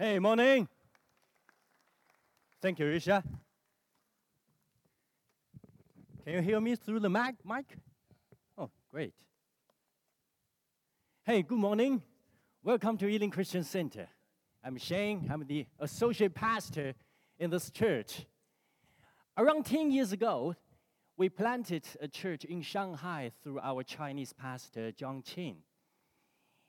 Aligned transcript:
Hey, 0.00 0.20
morning. 0.20 0.68
Thank 2.62 2.78
you, 2.78 2.86
Risha. 2.86 3.20
Can 6.22 6.34
you 6.34 6.40
hear 6.40 6.60
me 6.60 6.76
through 6.76 7.00
the 7.00 7.10
mic? 7.10 7.34
mic? 7.44 7.76
Oh, 8.56 8.70
great. 8.92 9.12
Hey, 11.24 11.42
good 11.42 11.58
morning. 11.58 12.00
Welcome 12.62 12.96
to 12.98 13.08
Ealing 13.08 13.32
Christian 13.32 13.64
Center. 13.64 14.06
I'm 14.62 14.76
Shane. 14.76 15.28
I'm 15.32 15.44
the 15.44 15.66
associate 15.80 16.32
pastor 16.32 16.94
in 17.40 17.50
this 17.50 17.68
church. 17.68 18.24
Around 19.36 19.66
10 19.66 19.90
years 19.90 20.12
ago, 20.12 20.54
we 21.16 21.28
planted 21.28 21.84
a 22.00 22.06
church 22.06 22.44
in 22.44 22.62
Shanghai 22.62 23.32
through 23.42 23.58
our 23.58 23.82
Chinese 23.82 24.32
pastor, 24.32 24.92
John 24.92 25.24
Chin. 25.24 25.56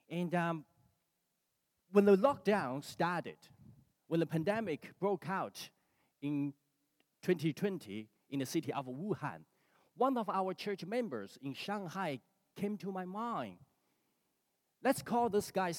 And 0.09 0.33
um, 0.33 0.65
when 1.91 2.05
the 2.05 2.15
lockdown 2.15 2.83
started, 2.83 3.37
when 4.07 4.19
the 4.19 4.25
pandemic 4.25 4.91
broke 4.99 5.29
out 5.29 5.69
in 6.21 6.53
2020 7.23 8.07
in 8.29 8.39
the 8.39 8.45
city 8.45 8.71
of 8.73 8.85
Wuhan, 8.85 9.41
one 9.95 10.17
of 10.17 10.29
our 10.29 10.53
church 10.53 10.85
members 10.85 11.37
in 11.41 11.53
Shanghai 11.53 12.19
came 12.55 12.77
to 12.77 12.91
my 12.91 13.05
mind. 13.05 13.57
Let's 14.83 15.01
call 15.01 15.29
this 15.29 15.51
guy 15.51 15.73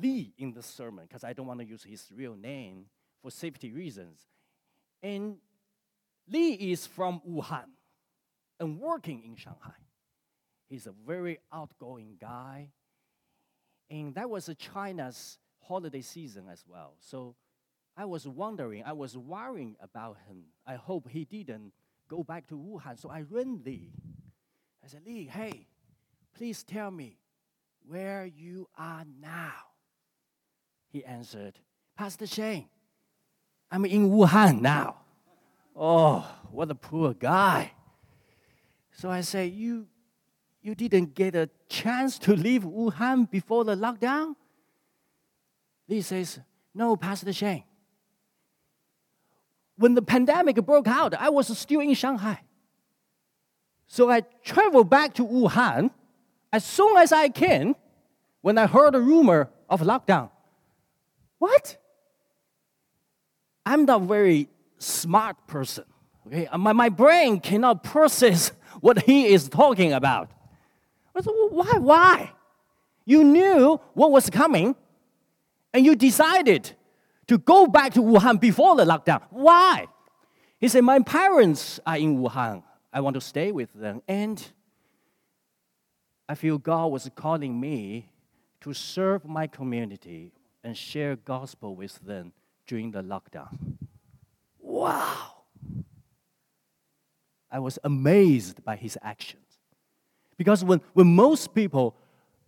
Li 0.00 0.32
in 0.38 0.52
the 0.52 0.62
sermon 0.62 1.04
because 1.06 1.24
I 1.24 1.32
don't 1.32 1.46
want 1.46 1.60
to 1.60 1.66
use 1.66 1.82
his 1.82 2.06
real 2.14 2.34
name 2.34 2.86
for 3.22 3.30
safety 3.30 3.72
reasons. 3.72 4.20
And 5.02 5.36
Li 6.30 6.52
is 6.72 6.86
from 6.86 7.20
Wuhan 7.28 7.66
and 8.60 8.80
working 8.80 9.22
in 9.24 9.36
Shanghai. 9.36 9.72
He's 10.68 10.86
a 10.86 10.94
very 11.06 11.38
outgoing 11.52 12.16
guy. 12.20 12.70
And 13.90 14.14
that 14.14 14.28
was 14.28 14.50
China's 14.58 15.38
holiday 15.68 16.00
season 16.00 16.44
as 16.50 16.64
well. 16.66 16.94
So 16.98 17.36
I 17.96 18.06
was 18.06 18.26
wondering, 18.26 18.82
I 18.84 18.92
was 18.92 19.16
worrying 19.16 19.76
about 19.80 20.16
him. 20.26 20.44
I 20.66 20.76
hope 20.76 21.08
he 21.08 21.24
didn't 21.24 21.72
go 22.08 22.24
back 22.24 22.46
to 22.48 22.54
Wuhan. 22.54 22.98
So 22.98 23.10
I 23.10 23.24
rang 23.28 23.60
Li. 23.64 23.92
I 24.82 24.88
said, 24.88 25.02
Li, 25.06 25.30
hey, 25.30 25.66
please 26.36 26.62
tell 26.62 26.90
me 26.90 27.18
where 27.86 28.24
you 28.24 28.68
are 28.78 29.04
now. 29.20 29.52
He 30.90 31.04
answered, 31.04 31.58
Pastor 31.96 32.26
Shane, 32.26 32.68
I'm 33.70 33.84
in 33.84 34.08
Wuhan 34.08 34.60
now. 34.62 34.96
Oh, 35.76 36.26
what 36.50 36.70
a 36.70 36.74
poor 36.74 37.12
guy. 37.12 37.72
So 38.92 39.10
I 39.10 39.20
say, 39.20 39.46
you, 39.46 39.86
you 40.62 40.74
didn't 40.74 41.14
get 41.14 41.34
a 41.34 41.50
chance 41.68 42.18
to 42.20 42.34
leave 42.34 42.62
Wuhan 42.62 43.30
before 43.30 43.64
the 43.64 43.76
lockdown? 43.76 44.34
He 45.88 46.02
says, 46.02 46.38
No, 46.74 46.96
Pastor 46.96 47.32
Shane. 47.32 47.64
When 49.76 49.94
the 49.94 50.02
pandemic 50.02 50.56
broke 50.56 50.86
out, 50.86 51.14
I 51.14 51.30
was 51.30 51.56
still 51.58 51.80
in 51.80 51.94
Shanghai. 51.94 52.40
So 53.86 54.10
I 54.10 54.20
traveled 54.44 54.90
back 54.90 55.14
to 55.14 55.24
Wuhan 55.24 55.90
as 56.52 56.64
soon 56.64 56.96
as 56.98 57.10
I 57.10 57.30
can 57.30 57.74
when 58.42 58.58
I 58.58 58.66
heard 58.66 58.94
a 58.94 59.00
rumor 59.00 59.48
of 59.68 59.80
lockdown. 59.80 60.30
What? 61.38 61.78
I'm 63.64 63.84
not 63.86 64.02
a 64.02 64.04
very 64.04 64.48
smart 64.78 65.46
person. 65.46 65.84
Okay? 66.26 66.46
Uh, 66.46 66.58
my, 66.58 66.72
my 66.72 66.88
brain 66.88 67.40
cannot 67.40 67.82
process 67.82 68.52
what 68.80 69.02
he 69.02 69.26
is 69.26 69.48
talking 69.48 69.92
about. 69.92 70.30
I 71.14 71.22
said, 71.22 71.32
why? 71.50 71.72
Why? 71.78 72.32
You 73.04 73.24
knew 73.24 73.80
what 73.94 74.10
was 74.10 74.28
coming 74.28 74.76
and 75.72 75.84
you 75.84 75.94
decided 75.94 76.72
to 77.26 77.38
go 77.38 77.66
back 77.66 77.92
to 77.94 78.00
Wuhan 78.00 78.40
before 78.40 78.76
the 78.76 78.84
lockdown. 78.84 79.22
Why? 79.30 79.86
He 80.58 80.68
said, 80.68 80.82
My 80.82 81.00
parents 81.00 81.78
are 81.86 81.96
in 81.96 82.18
Wuhan. 82.18 82.62
I 82.92 83.00
want 83.00 83.14
to 83.14 83.20
stay 83.20 83.52
with 83.52 83.72
them. 83.74 84.02
And 84.08 84.44
I 86.28 86.34
feel 86.34 86.58
God 86.58 86.86
was 86.86 87.08
calling 87.14 87.60
me 87.60 88.10
to 88.60 88.72
serve 88.74 89.24
my 89.24 89.46
community 89.46 90.32
and 90.64 90.76
share 90.76 91.16
gospel 91.16 91.76
with 91.76 91.98
them 92.00 92.32
during 92.66 92.90
the 92.90 93.02
lockdown. 93.02 93.76
Wow! 94.58 95.44
I 97.50 97.58
was 97.60 97.78
amazed 97.84 98.64
by 98.64 98.76
his 98.76 98.98
actions. 99.02 99.42
Because 100.36 100.64
when, 100.64 100.80
when 100.92 101.06
most 101.06 101.54
people 101.54 101.96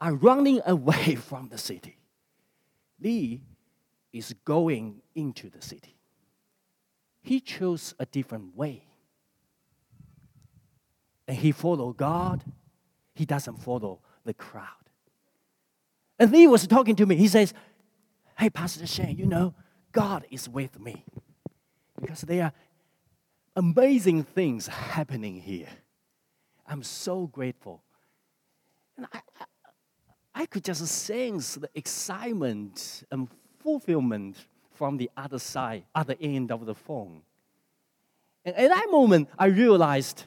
are 0.00 0.14
running 0.14 0.60
away 0.66 1.14
from 1.14 1.48
the 1.48 1.58
city, 1.58 1.96
Li 3.00 3.42
is 4.12 4.34
going 4.44 5.02
into 5.14 5.50
the 5.50 5.62
city. 5.62 5.96
He 7.22 7.40
chose 7.40 7.94
a 7.98 8.06
different 8.06 8.56
way. 8.56 8.84
And 11.28 11.36
he 11.36 11.52
followed 11.52 11.96
God. 11.96 12.44
He 13.14 13.24
doesn't 13.24 13.58
follow 13.58 14.00
the 14.24 14.34
crowd. 14.34 14.66
And 16.18 16.32
Li 16.32 16.46
was 16.46 16.66
talking 16.66 16.96
to 16.96 17.06
me. 17.06 17.16
He 17.16 17.28
says, 17.28 17.54
Hey, 18.38 18.50
Pastor 18.50 18.86
Shane, 18.86 19.16
you 19.16 19.26
know, 19.26 19.54
God 19.92 20.26
is 20.30 20.48
with 20.48 20.80
me. 20.80 21.04
Because 22.00 22.22
there 22.22 22.44
are 22.44 22.52
amazing 23.54 24.24
things 24.24 24.66
happening 24.66 25.40
here. 25.40 25.68
I'm 26.66 26.82
so 26.82 27.26
grateful. 27.26 27.82
And 28.96 29.06
I, 29.12 29.20
I 30.40 30.46
could 30.46 30.64
just 30.64 30.86
sense 30.86 31.56
the 31.56 31.68
excitement 31.74 33.04
and 33.10 33.28
fulfillment 33.58 34.38
from 34.70 34.96
the 34.96 35.10
other 35.14 35.38
side, 35.38 35.84
other 35.94 36.14
end 36.18 36.50
of 36.50 36.64
the 36.64 36.74
phone. 36.74 37.20
And 38.42 38.56
at 38.56 38.70
that 38.70 38.86
moment, 38.90 39.28
I 39.38 39.46
realized 39.48 40.24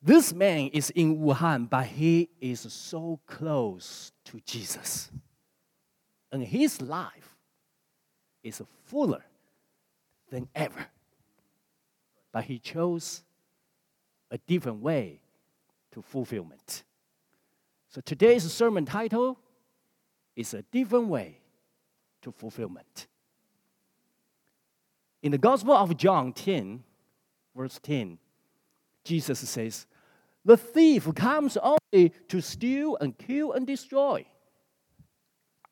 this 0.00 0.32
man 0.32 0.68
is 0.68 0.88
in 0.88 1.18
Wuhan, 1.18 1.68
but 1.68 1.84
he 1.84 2.30
is 2.40 2.60
so 2.72 3.20
close 3.26 4.12
to 4.24 4.40
Jesus. 4.40 5.10
And 6.32 6.42
his 6.42 6.80
life 6.80 7.36
is 8.42 8.62
fuller 8.86 9.24
than 10.30 10.48
ever. 10.54 10.86
But 12.32 12.44
he 12.44 12.58
chose 12.58 13.22
a 14.30 14.38
different 14.38 14.80
way 14.80 15.20
to 15.92 16.00
fulfillment. 16.00 16.84
So 17.96 18.02
today's 18.02 18.52
sermon 18.52 18.84
title 18.84 19.38
is 20.36 20.52
A 20.52 20.60
Different 20.60 21.08
Way 21.08 21.38
to 22.20 22.30
Fulfillment. 22.30 23.06
In 25.22 25.32
the 25.32 25.38
Gospel 25.38 25.72
of 25.72 25.96
John 25.96 26.34
10, 26.34 26.84
verse 27.56 27.80
10, 27.82 28.18
Jesus 29.02 29.38
says, 29.48 29.86
The 30.44 30.58
thief 30.58 31.08
comes 31.14 31.56
only 31.56 32.12
to 32.28 32.42
steal 32.42 32.98
and 33.00 33.16
kill 33.16 33.52
and 33.52 33.66
destroy. 33.66 34.26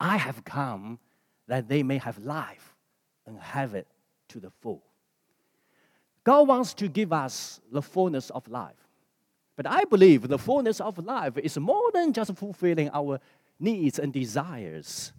I 0.00 0.16
have 0.16 0.46
come 0.46 1.00
that 1.46 1.68
they 1.68 1.82
may 1.82 1.98
have 1.98 2.16
life 2.16 2.74
and 3.26 3.38
have 3.38 3.74
it 3.74 3.86
to 4.28 4.40
the 4.40 4.50
full. 4.62 4.82
God 6.24 6.48
wants 6.48 6.72
to 6.72 6.88
give 6.88 7.12
us 7.12 7.60
the 7.70 7.82
fullness 7.82 8.30
of 8.30 8.48
life. 8.48 8.83
But 9.56 9.66
I 9.66 9.84
believe 9.84 10.28
the 10.28 10.38
fullness 10.38 10.80
of 10.80 10.98
life 10.98 11.38
is 11.38 11.58
more 11.58 11.90
than 11.92 12.12
just 12.12 12.34
fulfilling 12.34 12.90
our 12.92 13.20
needs 13.60 13.98
and 13.98 14.12
desires. 14.12 15.12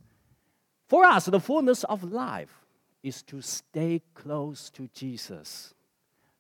For 0.88 1.06
us, 1.06 1.26
the 1.26 1.40
fullness 1.40 1.84
of 1.86 2.04
life 2.04 2.66
is 3.02 3.24
to 3.24 3.42
stay 3.42 4.02
close 4.14 4.70
to 4.72 4.90
Jesus 4.94 5.74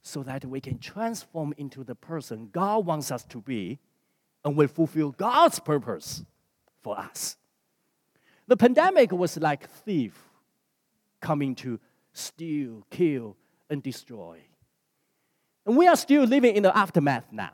so 0.01 0.23
that 0.23 0.45
we 0.45 0.59
can 0.59 0.77
transform 0.77 1.53
into 1.57 1.83
the 1.83 1.95
person 1.95 2.49
God 2.51 2.85
wants 2.85 3.11
us 3.11 3.23
to 3.25 3.41
be 3.41 3.79
and 4.43 4.55
will 4.55 4.67
fulfill 4.67 5.11
God's 5.11 5.59
purpose 5.59 6.23
for 6.83 6.99
us. 6.99 7.37
The 8.47 8.57
pandemic 8.57 9.11
was 9.11 9.37
like 9.37 9.67
thief 9.67 10.13
coming 11.19 11.55
to 11.55 11.79
steal, 12.13 12.85
kill, 12.91 13.35
and 13.69 13.81
destroy. 13.81 14.39
And 15.65 15.75
we 15.75 15.87
are 15.87 15.95
still 15.95 16.25
living 16.25 16.55
in 16.55 16.63
the 16.63 16.77
aftermath 16.77 17.31
now. 17.31 17.51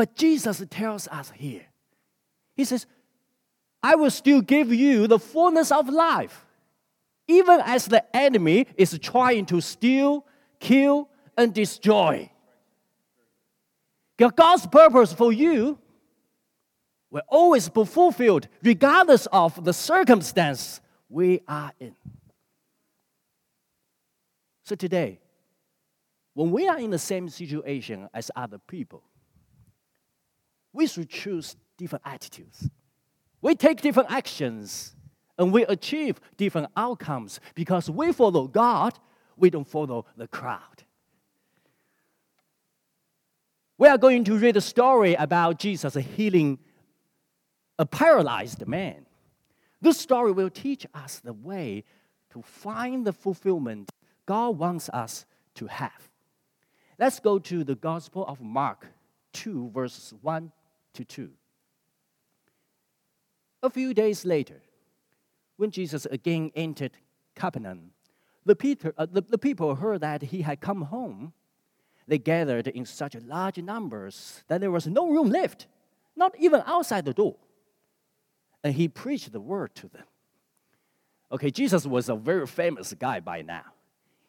But 0.00 0.16
Jesus 0.16 0.64
tells 0.70 1.08
us 1.08 1.30
here, 1.36 1.66
He 2.56 2.64
says, 2.64 2.86
I 3.82 3.96
will 3.96 4.10
still 4.10 4.40
give 4.40 4.72
you 4.72 5.06
the 5.06 5.18
fullness 5.18 5.70
of 5.70 5.90
life, 5.90 6.46
even 7.28 7.60
as 7.60 7.84
the 7.84 8.02
enemy 8.16 8.66
is 8.78 8.98
trying 8.98 9.44
to 9.44 9.60
steal, 9.60 10.24
kill, 10.58 11.10
and 11.36 11.52
destroy. 11.52 12.30
God's 14.16 14.66
purpose 14.66 15.12
for 15.12 15.34
you 15.34 15.78
will 17.10 17.24
always 17.28 17.68
be 17.68 17.84
fulfilled 17.84 18.48
regardless 18.62 19.26
of 19.26 19.62
the 19.62 19.74
circumstance 19.74 20.80
we 21.10 21.42
are 21.46 21.72
in. 21.78 21.94
So 24.64 24.76
today, 24.76 25.20
when 26.32 26.50
we 26.50 26.68
are 26.68 26.78
in 26.78 26.90
the 26.90 26.98
same 26.98 27.28
situation 27.28 28.08
as 28.14 28.30
other 28.34 28.56
people, 28.56 29.02
we 30.72 30.86
should 30.86 31.08
choose 31.08 31.56
different 31.76 32.04
attitudes. 32.04 32.68
We 33.42 33.54
take 33.54 33.80
different 33.80 34.10
actions 34.10 34.94
and 35.38 35.52
we 35.52 35.64
achieve 35.64 36.20
different 36.36 36.68
outcomes 36.76 37.40
because 37.54 37.88
we 37.90 38.12
follow 38.12 38.46
God, 38.46 38.98
we 39.36 39.50
don't 39.50 39.66
follow 39.66 40.04
the 40.16 40.28
crowd. 40.28 40.84
We 43.78 43.88
are 43.88 43.96
going 43.96 44.24
to 44.24 44.36
read 44.36 44.58
a 44.58 44.60
story 44.60 45.14
about 45.14 45.58
Jesus 45.58 45.94
healing 45.94 46.58
a 47.78 47.86
paralyzed 47.86 48.66
man. 48.66 49.06
This 49.80 49.96
story 49.96 50.32
will 50.32 50.50
teach 50.50 50.86
us 50.94 51.20
the 51.20 51.32
way 51.32 51.84
to 52.30 52.42
find 52.42 53.06
the 53.06 53.14
fulfillment 53.14 53.90
God 54.26 54.58
wants 54.58 54.90
us 54.90 55.24
to 55.54 55.66
have. 55.66 56.10
Let's 56.98 57.18
go 57.18 57.38
to 57.38 57.64
the 57.64 57.74
Gospel 57.74 58.26
of 58.26 58.42
Mark 58.42 58.86
2, 59.32 59.70
verses 59.70 60.12
1 60.20 60.52
to 60.94 61.04
2. 61.04 61.30
A 63.62 63.70
few 63.70 63.92
days 63.92 64.24
later, 64.24 64.62
when 65.56 65.70
Jesus 65.70 66.06
again 66.06 66.50
entered 66.54 66.92
Capernaum, 67.34 67.90
the, 68.46 68.56
Peter, 68.56 68.94
uh, 68.96 69.06
the, 69.10 69.20
the 69.20 69.38
people 69.38 69.74
heard 69.74 70.00
that 70.00 70.22
he 70.22 70.42
had 70.42 70.60
come 70.60 70.82
home. 70.82 71.32
They 72.08 72.18
gathered 72.18 72.68
in 72.68 72.86
such 72.86 73.14
large 73.14 73.58
numbers 73.58 74.42
that 74.48 74.60
there 74.60 74.70
was 74.70 74.86
no 74.86 75.08
room 75.08 75.30
left, 75.30 75.66
not 76.16 76.34
even 76.38 76.62
outside 76.66 77.04
the 77.04 77.12
door. 77.12 77.36
And 78.64 78.74
he 78.74 78.88
preached 78.88 79.32
the 79.32 79.40
word 79.40 79.74
to 79.76 79.88
them. 79.88 80.04
Okay, 81.32 81.50
Jesus 81.50 81.86
was 81.86 82.08
a 82.08 82.16
very 82.16 82.46
famous 82.46 82.92
guy 82.94 83.20
by 83.20 83.42
now. 83.42 83.64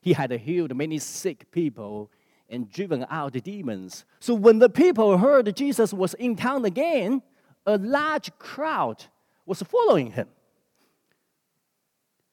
He 0.02 0.14
had 0.14 0.32
healed 0.32 0.76
many 0.76 1.00
sick 1.00 1.50
people 1.52 2.12
and 2.52 2.70
driven 2.70 3.08
out 3.10 3.34
the 3.34 3.42
demons. 3.42 4.06
So 4.20 4.36
when 4.36 4.60
the 4.60 4.70
people 4.70 5.18
heard 5.18 5.56
Jesus 5.56 5.94
was 5.94 6.14
in 6.16 6.36
town 6.36 6.66
again, 6.66 7.24
a 7.66 7.78
large 7.78 8.38
crowd 8.38 9.06
was 9.46 9.64
following 9.64 10.12
him. 10.12 10.28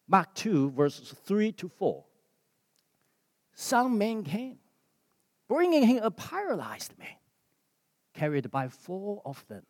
Mark 0.08 0.34
2, 0.34 0.72
verses 0.72 1.14
3 1.24 1.52
to 1.52 1.68
4. 1.68 2.04
Some 3.54 3.98
men 3.98 4.24
came, 4.24 4.58
bringing 5.48 5.86
him 5.86 6.02
a 6.02 6.10
paralyzed 6.10 6.98
man, 6.98 7.08
carried 8.14 8.50
by 8.50 8.68
four 8.68 9.22
of 9.24 9.44
them. 9.48 9.62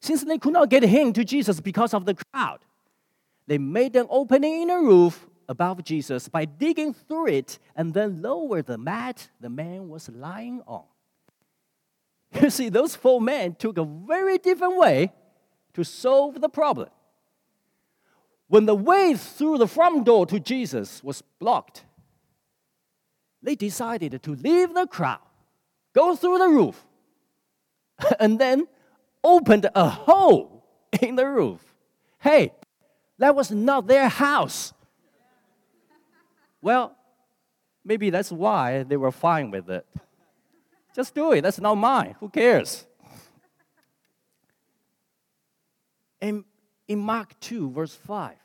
Since 0.00 0.24
they 0.24 0.38
could 0.38 0.52
not 0.52 0.68
get 0.68 0.82
him 0.82 1.12
to 1.14 1.24
Jesus 1.24 1.60
because 1.60 1.94
of 1.94 2.04
the 2.04 2.14
crowd, 2.14 2.60
they 3.46 3.58
made 3.58 3.96
an 3.96 4.06
opening 4.10 4.62
in 4.62 4.68
the 4.68 4.76
roof 4.76 5.26
above 5.48 5.84
Jesus 5.84 6.28
by 6.28 6.44
digging 6.44 6.94
through 6.94 7.28
it 7.28 7.58
and 7.76 7.94
then 7.94 8.22
lower 8.22 8.62
the 8.62 8.78
mat 8.78 9.30
the 9.40 9.50
man 9.50 9.88
was 9.88 10.08
lying 10.08 10.62
on. 10.66 10.84
You 12.42 12.50
see, 12.50 12.68
those 12.68 12.96
four 12.96 13.20
men 13.20 13.54
took 13.54 13.78
a 13.78 13.84
very 13.84 14.38
different 14.38 14.76
way 14.76 15.12
to 15.74 15.84
solve 15.84 16.40
the 16.40 16.48
problem. 16.48 16.88
When 18.48 18.66
the 18.66 18.74
way 18.74 19.14
through 19.14 19.58
the 19.58 19.68
front 19.68 20.04
door 20.04 20.26
to 20.26 20.40
Jesus 20.40 21.02
was 21.02 21.22
blocked, 21.38 21.84
they 23.42 23.54
decided 23.54 24.20
to 24.22 24.34
leave 24.34 24.74
the 24.74 24.86
crowd, 24.86 25.20
go 25.94 26.16
through 26.16 26.38
the 26.38 26.48
roof, 26.48 26.84
and 28.20 28.38
then 28.38 28.66
opened 29.22 29.68
a 29.74 29.88
hole 29.88 30.64
in 31.00 31.16
the 31.16 31.26
roof. 31.26 31.60
Hey, 32.18 32.52
that 33.18 33.34
was 33.34 33.50
not 33.50 33.86
their 33.86 34.08
house. 34.08 34.72
Well, 36.64 36.96
maybe 37.84 38.08
that's 38.08 38.32
why 38.32 38.84
they 38.84 38.96
were 38.96 39.12
fine 39.12 39.50
with 39.50 39.68
it. 39.68 39.86
Just 40.96 41.14
do 41.14 41.32
it. 41.32 41.42
That's 41.42 41.60
not 41.60 41.74
mine. 41.74 42.16
Who 42.20 42.30
cares? 42.30 42.86
In, 46.22 46.42
in 46.88 47.00
Mark 47.00 47.38
2, 47.40 47.70
verse 47.70 47.94
5, 47.94 48.36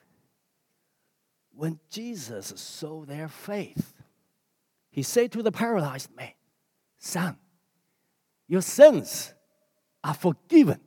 when 1.55 1.79
Jesus 1.89 2.51
saw 2.57 3.05
their 3.05 3.29
faith, 3.29 3.93
he 4.89 5.01
said 5.01 5.31
to 5.31 5.41
the 5.41 5.53
paralyzed 5.53 6.13
man, 6.13 6.33
Son, 6.97 7.37
your 8.49 8.61
sins 8.61 9.33
are 10.03 10.13
forgiven. 10.13 10.81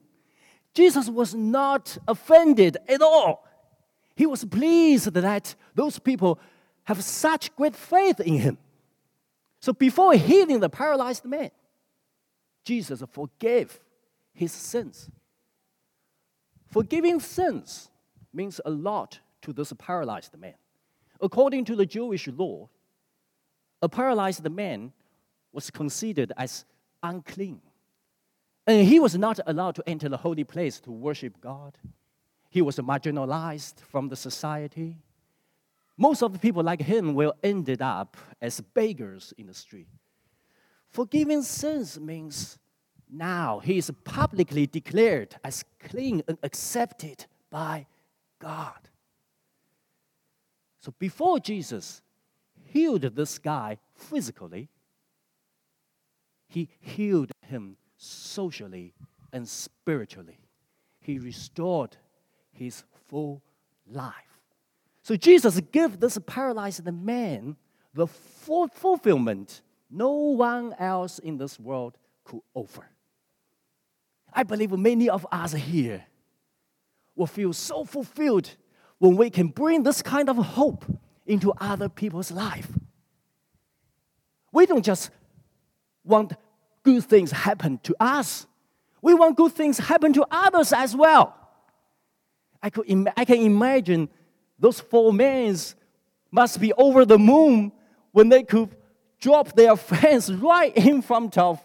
Jesus 0.74 1.08
was 1.08 1.34
not 1.34 1.96
offended 2.06 2.76
at 2.86 3.00
all. 3.00 3.48
He 4.16 4.26
was 4.26 4.44
pleased 4.44 5.14
that 5.14 5.54
those 5.74 5.98
people 5.98 6.38
have 6.84 7.02
such 7.02 7.54
great 7.56 7.76
faith 7.76 8.20
in 8.20 8.38
him. 8.38 8.58
So 9.60 9.72
before 9.72 10.14
healing 10.14 10.60
the 10.60 10.68
paralyzed 10.68 11.24
man, 11.24 11.50
Jesus 12.64 13.02
forgave 13.10 13.78
his 14.32 14.52
sins. 14.52 15.10
Forgiving 16.66 17.20
sins 17.20 17.90
means 18.32 18.60
a 18.64 18.70
lot 18.70 19.20
to 19.42 19.52
this 19.52 19.72
paralyzed 19.78 20.36
man. 20.38 20.54
According 21.20 21.64
to 21.66 21.76
the 21.76 21.86
Jewish 21.86 22.26
law, 22.28 22.68
a 23.80 23.88
paralyzed 23.88 24.48
man 24.50 24.92
was 25.52 25.70
considered 25.70 26.32
as 26.36 26.64
unclean. 27.02 27.60
And 28.66 28.86
he 28.86 28.98
was 29.00 29.16
not 29.16 29.38
allowed 29.46 29.74
to 29.76 29.88
enter 29.88 30.08
the 30.08 30.16
holy 30.16 30.44
place 30.44 30.80
to 30.80 30.90
worship 30.90 31.40
God. 31.40 31.76
He 32.48 32.62
was 32.62 32.76
marginalized 32.78 33.80
from 33.80 34.08
the 34.08 34.16
society. 34.16 34.98
Most 35.96 36.22
of 36.22 36.32
the 36.32 36.38
people 36.38 36.62
like 36.62 36.82
him 36.82 37.14
will 37.14 37.34
ended 37.42 37.82
up 37.82 38.16
as 38.40 38.60
beggars 38.60 39.32
in 39.36 39.46
the 39.46 39.54
street. 39.54 39.88
Forgiving 40.88 41.42
sins 41.42 41.98
means 42.00 42.58
now 43.10 43.60
he 43.60 43.78
is 43.78 43.90
publicly 44.04 44.66
declared 44.66 45.36
as 45.44 45.64
clean 45.78 46.22
and 46.26 46.38
accepted 46.42 47.26
by 47.50 47.86
God. 48.38 48.88
So 50.80 50.92
before 50.98 51.38
Jesus 51.38 52.02
healed 52.64 53.02
this 53.02 53.38
guy 53.38 53.78
physically, 53.94 54.68
he 56.48 56.68
healed 56.80 57.32
him 57.46 57.76
socially 57.96 58.94
and 59.32 59.48
spiritually. 59.48 60.40
He 61.00 61.18
restored 61.18 61.96
his 62.50 62.84
full 63.08 63.42
life. 63.86 64.31
So 65.02 65.16
Jesus 65.16 65.60
gave 65.72 65.98
this 65.98 66.18
paralyzed 66.26 66.84
man 66.84 67.56
the 67.94 68.06
full 68.06 68.68
fulfillment 68.68 69.62
no 69.90 70.10
one 70.10 70.74
else 70.78 71.18
in 71.18 71.36
this 71.36 71.60
world 71.60 71.98
could 72.24 72.40
offer. 72.54 72.88
I 74.32 74.42
believe 74.42 74.72
many 74.72 75.10
of 75.10 75.26
us 75.30 75.52
here 75.52 76.06
will 77.14 77.26
feel 77.26 77.52
so 77.52 77.84
fulfilled 77.84 78.48
when 78.98 79.16
we 79.16 79.28
can 79.28 79.48
bring 79.48 79.82
this 79.82 80.00
kind 80.00 80.30
of 80.30 80.36
hope 80.38 80.86
into 81.26 81.52
other 81.58 81.90
people's 81.90 82.30
life. 82.30 82.70
We 84.50 84.64
don't 84.64 84.84
just 84.84 85.10
want 86.04 86.32
good 86.82 87.04
things 87.04 87.30
happen 87.30 87.78
to 87.82 87.94
us. 88.00 88.46
We 89.02 89.12
want 89.14 89.36
good 89.36 89.52
things 89.52 89.78
happen 89.78 90.12
to 90.14 90.26
others 90.30 90.72
as 90.72 90.96
well. 90.96 91.36
I, 92.62 92.70
could 92.70 92.88
Im- 92.88 93.08
I 93.16 93.24
can 93.24 93.40
imagine 93.40 94.08
those 94.62 94.78
four 94.78 95.12
men 95.12 95.56
must 96.30 96.60
be 96.60 96.72
over 96.74 97.04
the 97.04 97.18
moon 97.18 97.72
when 98.12 98.28
they 98.28 98.44
could 98.44 98.70
drop 99.20 99.56
their 99.56 99.74
fans 99.76 100.32
right 100.32 100.74
in 100.76 101.02
front 101.02 101.36
of 101.36 101.60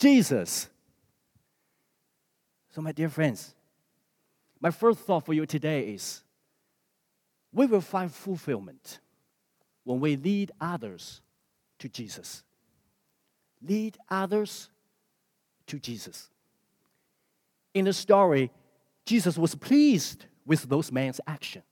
Jesus. 0.00 0.68
So, 2.70 2.82
my 2.82 2.90
dear 2.90 3.08
friends, 3.08 3.54
my 4.60 4.72
first 4.72 4.98
thought 4.98 5.24
for 5.24 5.32
you 5.32 5.46
today 5.46 5.90
is 5.90 6.24
we 7.52 7.66
will 7.66 7.80
find 7.80 8.12
fulfillment 8.12 8.98
when 9.84 10.00
we 10.00 10.16
lead 10.16 10.50
others 10.60 11.20
to 11.78 11.88
Jesus. 11.88 12.42
Lead 13.62 13.96
others 14.08 14.70
to 15.68 15.78
Jesus. 15.78 16.30
In 17.74 17.84
the 17.84 17.92
story, 17.92 18.50
Jesus 19.06 19.38
was 19.38 19.54
pleased 19.54 20.26
with 20.44 20.68
those 20.68 20.90
men's 20.90 21.20
action. 21.28 21.62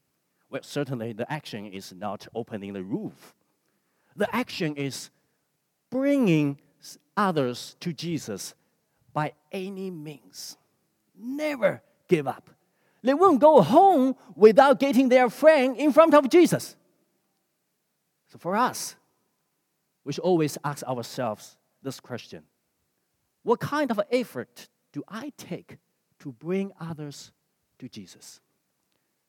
Well, 0.50 0.62
certainly 0.62 1.12
the 1.12 1.30
action 1.30 1.66
is 1.66 1.92
not 1.92 2.26
opening 2.34 2.72
the 2.72 2.82
roof. 2.82 3.34
The 4.16 4.34
action 4.34 4.76
is 4.76 5.10
bringing 5.90 6.58
others 7.16 7.76
to 7.80 7.92
Jesus 7.92 8.54
by 9.12 9.32
any 9.52 9.90
means. 9.90 10.56
Never 11.16 11.82
give 12.08 12.26
up. 12.26 12.50
They 13.02 13.14
won't 13.14 13.40
go 13.40 13.60
home 13.62 14.16
without 14.34 14.80
getting 14.80 15.08
their 15.08 15.30
friend 15.30 15.76
in 15.76 15.92
front 15.92 16.14
of 16.14 16.28
Jesus. 16.28 16.76
So 18.28 18.38
for 18.38 18.56
us, 18.56 18.96
we 20.04 20.12
should 20.12 20.24
always 20.24 20.58
ask 20.64 20.82
ourselves 20.84 21.56
this 21.82 22.00
question 22.00 22.42
What 23.42 23.60
kind 23.60 23.90
of 23.90 24.00
effort 24.10 24.68
do 24.92 25.02
I 25.08 25.32
take 25.36 25.78
to 26.20 26.32
bring 26.32 26.72
others 26.80 27.32
to 27.78 27.88
Jesus? 27.88 28.40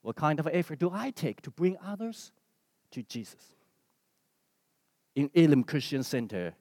What 0.01 0.15
kind 0.15 0.39
of 0.39 0.47
effort 0.47 0.79
do 0.79 0.89
I 0.91 1.11
take 1.11 1.41
to 1.41 1.51
bring 1.51 1.77
others 1.85 2.31
to 2.91 3.03
Jesus? 3.03 3.55
In 5.15 5.29
Elim 5.33 5.63
Christian 5.63 6.03
Center, 6.03 6.53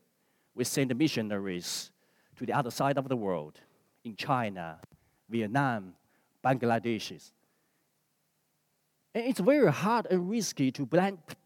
we 0.54 0.64
send 0.64 0.96
missionaries 0.96 1.90
to 2.36 2.46
the 2.46 2.52
other 2.52 2.70
side 2.70 2.98
of 2.98 3.08
the 3.08 3.16
world, 3.16 3.60
in 4.04 4.16
China, 4.16 4.78
Vietnam, 5.28 5.94
Bangladesh. 6.44 7.30
And 9.14 9.24
it's 9.24 9.40
very 9.40 9.70
hard 9.70 10.06
and 10.10 10.28
risky 10.28 10.70
to 10.72 10.86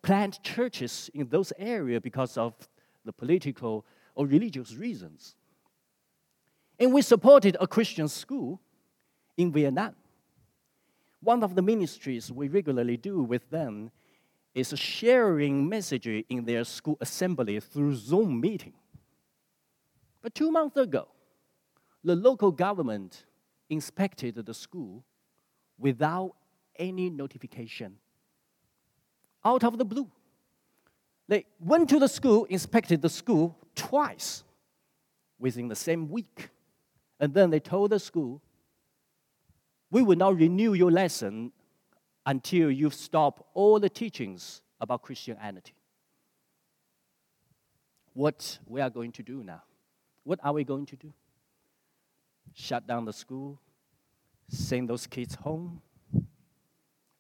plant 0.03 0.43
churches 0.43 1.11
in 1.15 1.29
those 1.29 1.53
areas 1.59 2.01
because 2.03 2.37
of 2.37 2.55
the 3.05 3.13
political 3.13 3.85
or 4.15 4.27
religious 4.27 4.75
reasons. 4.75 5.35
And 6.79 6.93
we 6.93 7.03
supported 7.03 7.57
a 7.61 7.67
Christian 7.67 8.09
school 8.09 8.61
in 9.37 9.53
Vietnam. 9.53 9.95
One 11.23 11.45
of 11.45 11.55
the 11.55 11.63
ministries 11.63 12.33
we 12.33 12.49
regularly 12.49 12.97
do 12.97 13.23
with 13.23 13.49
them 13.51 13.93
is 14.55 14.75
sharing 14.77 15.69
messages 15.69 16.25
in 16.29 16.45
their 16.45 16.65
school 16.65 16.99
assembly 17.01 17.61
through 17.61 17.95
Zoom 17.95 18.41
meeting. 18.41 18.75
But 20.21 20.35
two 20.35 20.51
months 20.51 20.77
ago, 20.77 21.09
the 22.03 22.17
local 22.17 22.51
government 22.51 23.25
inspected 23.71 24.35
the 24.35 24.53
school 24.53 25.05
without 25.79 26.35
any 26.77 27.09
notification. 27.09 27.97
Out 29.45 29.63
of 29.65 29.79
the 29.79 29.85
blue. 29.85 30.11
They 31.29 31.47
went 31.61 31.89
to 31.91 31.99
the 32.01 32.09
school, 32.09 32.45
inspected 32.45 33.01
the 33.01 33.09
school 33.09 33.57
twice 33.75 34.43
within 35.39 35.69
the 35.69 35.77
same 35.77 36.09
week. 36.09 36.51
And 37.21 37.33
then 37.33 37.51
they 37.51 37.61
told 37.61 37.91
the 37.91 38.01
school, 38.01 38.43
we 39.93 40.03
will 40.03 40.17
not 40.17 40.37
renew 40.37 40.73
your 40.73 40.91
lesson 40.91 41.53
until 42.25 42.71
you 42.71 42.89
stop 42.89 43.47
all 43.53 43.79
the 43.79 43.91
teachings 43.91 44.63
about 44.81 45.03
Christianity. 45.03 45.75
What 48.15 48.59
we 48.67 48.81
are 48.81 48.91
going 48.91 49.13
to 49.13 49.23
do 49.23 49.45
now? 49.45 49.63
What 50.25 50.41
are 50.43 50.55
we 50.55 50.65
going 50.65 50.87
to 50.87 50.97
do? 50.97 51.13
Shut 52.55 52.87
down 52.87 53.05
the 53.05 53.13
school? 53.13 53.61
Send 54.49 54.89
those 54.89 55.07
kids 55.07 55.35
home? 55.35 55.83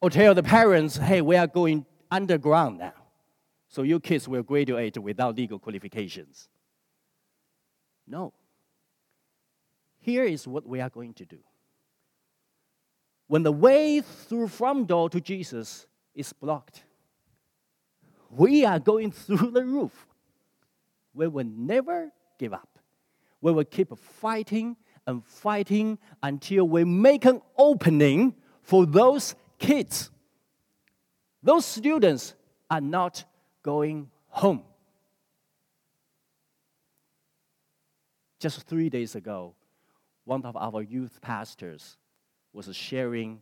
Or 0.01 0.09
tell 0.09 0.35
the 0.35 0.43
parents, 0.43 0.97
hey, 0.97 1.21
we 1.21 1.37
are 1.37 1.47
going 1.47 1.85
underground 2.11 2.79
now. 2.79 2.95
So 3.69 3.83
your 3.83 4.01
kids 4.01 4.27
will 4.27 4.43
graduate 4.43 4.97
without 4.97 5.37
legal 5.37 5.59
qualifications. 5.59 6.49
No. 8.07 8.33
Here 10.01 10.25
is 10.25 10.49
what 10.49 10.67
we 10.67 10.81
are 10.81 10.91
going 10.91 11.15
to 11.15 11.27
do. 11.27 11.39
When 13.27 13.43
the 13.43 13.53
way 13.53 14.01
through 14.01 14.49
front 14.49 14.89
door 14.89 15.09
to 15.11 15.21
Jesus 15.21 15.87
is 16.15 16.33
blocked, 16.33 16.85
we 18.31 18.65
are 18.65 18.79
going 18.79 19.13
through 19.13 19.51
the 19.51 19.65
roof. 19.65 20.07
We 21.15 21.29
will 21.29 21.47
never 21.47 22.13
give 22.39 22.53
up. 22.53 22.79
We 23.41 23.53
will 23.53 23.65
keep 23.65 23.97
fighting 23.97 24.77
and 25.07 25.25
fighting 25.25 25.99
until 26.23 26.67
we 26.67 26.85
make 26.85 27.25
an 27.25 27.43
opening 27.57 28.35
for 28.63 28.87
those 28.87 29.35
kids. 29.59 30.11
Those 31.43 31.67
students 31.67 32.35
are 32.71 32.81
not 32.81 33.25
going 33.63 34.11
home. 34.29 34.63
Just 38.39 38.67
three 38.67 38.89
days 38.89 39.15
ago, 39.15 39.55
one 40.25 40.45
of 40.45 40.57
our 40.57 40.83
youth 40.83 41.21
pastors 41.21 41.97
was 42.53 42.75
sharing 42.75 43.41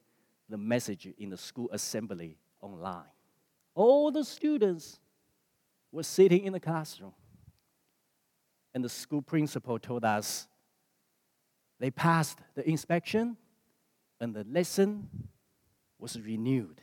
the 0.48 0.56
message 0.56 1.08
in 1.18 1.30
the 1.30 1.36
school 1.36 1.68
assembly 1.72 2.36
online. 2.60 3.04
All 3.74 4.10
the 4.10 4.24
students 4.24 4.98
were 5.92 6.02
sitting 6.02 6.44
in 6.44 6.52
the 6.52 6.60
classroom. 6.60 7.12
And 8.74 8.84
the 8.84 8.88
school 8.88 9.22
principal 9.22 9.78
told 9.78 10.04
us 10.04 10.46
they 11.78 11.90
passed 11.90 12.38
the 12.54 12.68
inspection 12.68 13.36
and 14.20 14.34
the 14.34 14.44
lesson 14.44 15.08
was 15.98 16.20
renewed. 16.20 16.80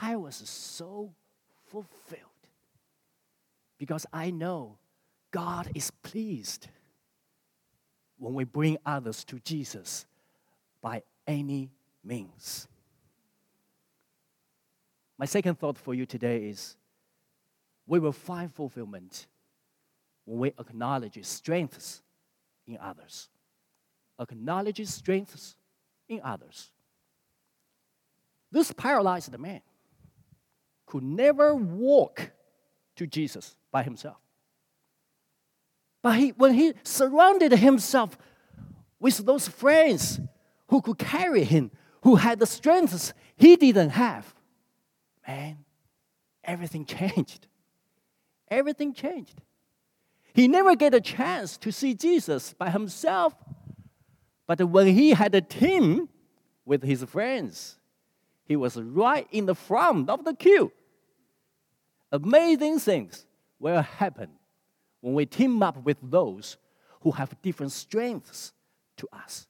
I 0.00 0.16
was 0.16 0.36
so 0.36 1.12
fulfilled 1.66 2.22
because 3.76 4.06
I 4.12 4.30
know 4.30 4.78
God 5.32 5.70
is 5.74 5.90
pleased 5.90 6.68
when 8.18 8.34
we 8.34 8.44
bring 8.44 8.78
others 8.86 9.24
to 9.24 9.38
Jesus 9.40 10.06
by 10.82 11.02
any 11.26 11.70
means. 12.04 12.66
My 15.18 15.26
second 15.26 15.58
thought 15.58 15.76
for 15.76 15.94
you 15.94 16.06
today 16.06 16.48
is 16.48 16.76
we 17.86 17.98
will 17.98 18.12
find 18.12 18.52
fulfillment 18.52 19.26
when 20.24 20.38
we 20.38 20.48
acknowledge 20.48 21.18
strengths 21.24 22.02
in 22.66 22.78
others. 22.80 23.28
Acknowledge 24.18 24.86
strengths 24.86 25.56
in 26.08 26.20
others. 26.22 26.70
This 28.50 28.72
paralyzed 28.72 29.36
man 29.38 29.60
could 30.86 31.02
never 31.02 31.54
walk 31.54 32.30
to 32.96 33.06
Jesus 33.06 33.56
by 33.70 33.82
himself. 33.82 34.16
But 36.02 36.16
he, 36.16 36.30
when 36.30 36.54
he 36.54 36.72
surrounded 36.82 37.52
himself 37.52 38.16
with 38.98 39.18
those 39.18 39.46
friends 39.46 40.20
who 40.70 40.80
could 40.80 40.98
carry 40.98 41.44
him, 41.44 41.70
who 42.02 42.16
had 42.16 42.38
the 42.38 42.46
strengths 42.46 43.12
he 43.36 43.56
didn't 43.56 43.90
have, 43.90 44.34
man, 45.26 45.58
everything 46.42 46.84
changed. 46.84 47.46
Everything 48.48 48.92
changed. 48.92 49.40
He 50.32 50.48
never 50.48 50.74
get 50.74 50.94
a 50.94 51.00
chance 51.00 51.56
to 51.58 51.70
see 51.70 51.94
Jesus 51.94 52.52
by 52.52 52.70
himself. 52.70 53.34
But 54.46 54.62
when 54.68 54.88
he 54.88 55.10
had 55.10 55.34
a 55.34 55.40
team 55.40 56.08
with 56.64 56.82
his 56.82 57.04
friends, 57.04 57.78
he 58.44 58.56
was 58.56 58.76
right 58.76 59.26
in 59.30 59.46
the 59.46 59.54
front 59.54 60.08
of 60.08 60.24
the 60.24 60.34
queue. 60.34 60.72
Amazing 62.10 62.80
things 62.80 63.26
will 63.58 63.82
happen 63.82 64.30
when 65.00 65.14
we 65.14 65.26
team 65.26 65.62
up 65.62 65.84
with 65.84 65.98
those 66.02 66.56
who 67.02 67.12
have 67.12 67.40
different 67.42 67.72
strengths 67.72 68.52
to 68.96 69.08
us. 69.12 69.46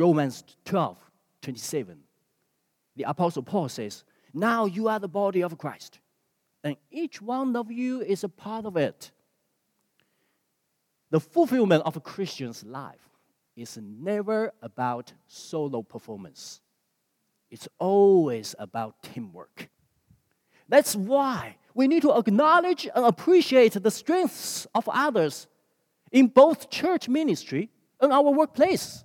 Romans 0.00 0.44
12, 0.64 0.96
27. 1.42 1.98
The 2.96 3.02
Apostle 3.02 3.42
Paul 3.42 3.68
says, 3.68 4.02
Now 4.32 4.64
you 4.64 4.88
are 4.88 4.98
the 4.98 5.08
body 5.08 5.42
of 5.42 5.58
Christ, 5.58 5.98
and 6.64 6.76
each 6.90 7.20
one 7.20 7.54
of 7.54 7.70
you 7.70 8.00
is 8.00 8.24
a 8.24 8.28
part 8.30 8.64
of 8.64 8.78
it. 8.78 9.10
The 11.10 11.20
fulfillment 11.20 11.82
of 11.84 11.96
a 11.96 12.00
Christian's 12.00 12.64
life 12.64 13.10
is 13.54 13.78
never 13.82 14.54
about 14.62 15.12
solo 15.26 15.82
performance, 15.82 16.62
it's 17.50 17.68
always 17.78 18.54
about 18.58 19.02
teamwork. 19.02 19.68
That's 20.66 20.96
why 20.96 21.56
we 21.74 21.88
need 21.88 22.02
to 22.02 22.16
acknowledge 22.16 22.88
and 22.94 23.04
appreciate 23.04 23.74
the 23.74 23.90
strengths 23.90 24.66
of 24.74 24.88
others 24.88 25.46
in 26.10 26.28
both 26.28 26.70
church 26.70 27.06
ministry 27.06 27.68
and 28.00 28.14
our 28.14 28.30
workplace. 28.30 29.04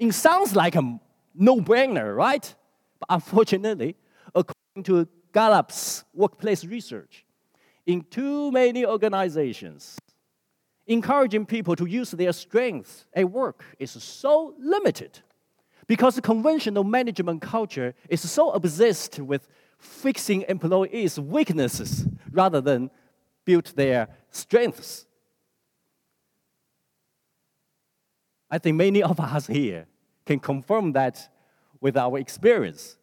It 0.00 0.12
sounds 0.12 0.56
like 0.56 0.76
a 0.76 0.98
no 1.34 1.60
brainer, 1.60 2.16
right? 2.16 2.54
But 2.98 3.06
unfortunately, 3.10 3.96
according 4.34 4.84
to 4.84 5.06
Gallup's 5.32 6.04
workplace 6.14 6.64
research, 6.64 7.26
in 7.86 8.02
too 8.04 8.50
many 8.50 8.86
organizations, 8.86 9.98
encouraging 10.86 11.44
people 11.44 11.76
to 11.76 11.84
use 11.84 12.12
their 12.12 12.32
strengths 12.32 13.04
at 13.12 13.30
work 13.30 13.62
is 13.78 13.90
so 13.90 14.54
limited 14.58 15.20
because 15.86 16.18
conventional 16.20 16.82
management 16.82 17.42
culture 17.42 17.94
is 18.08 18.28
so 18.28 18.52
obsessed 18.52 19.18
with 19.18 19.48
fixing 19.78 20.42
employees' 20.48 21.20
weaknesses 21.20 22.06
rather 22.30 22.62
than 22.62 22.90
build 23.44 23.66
their 23.76 24.08
strengths. 24.30 25.04
I 28.50 28.58
think 28.58 28.76
many 28.76 29.02
of 29.02 29.20
us 29.20 29.46
here 29.46 29.86
can 30.30 30.38
confirm 30.38 30.92
that 30.92 31.28
with 31.80 31.96
our 31.96 32.16
experience. 32.16 32.96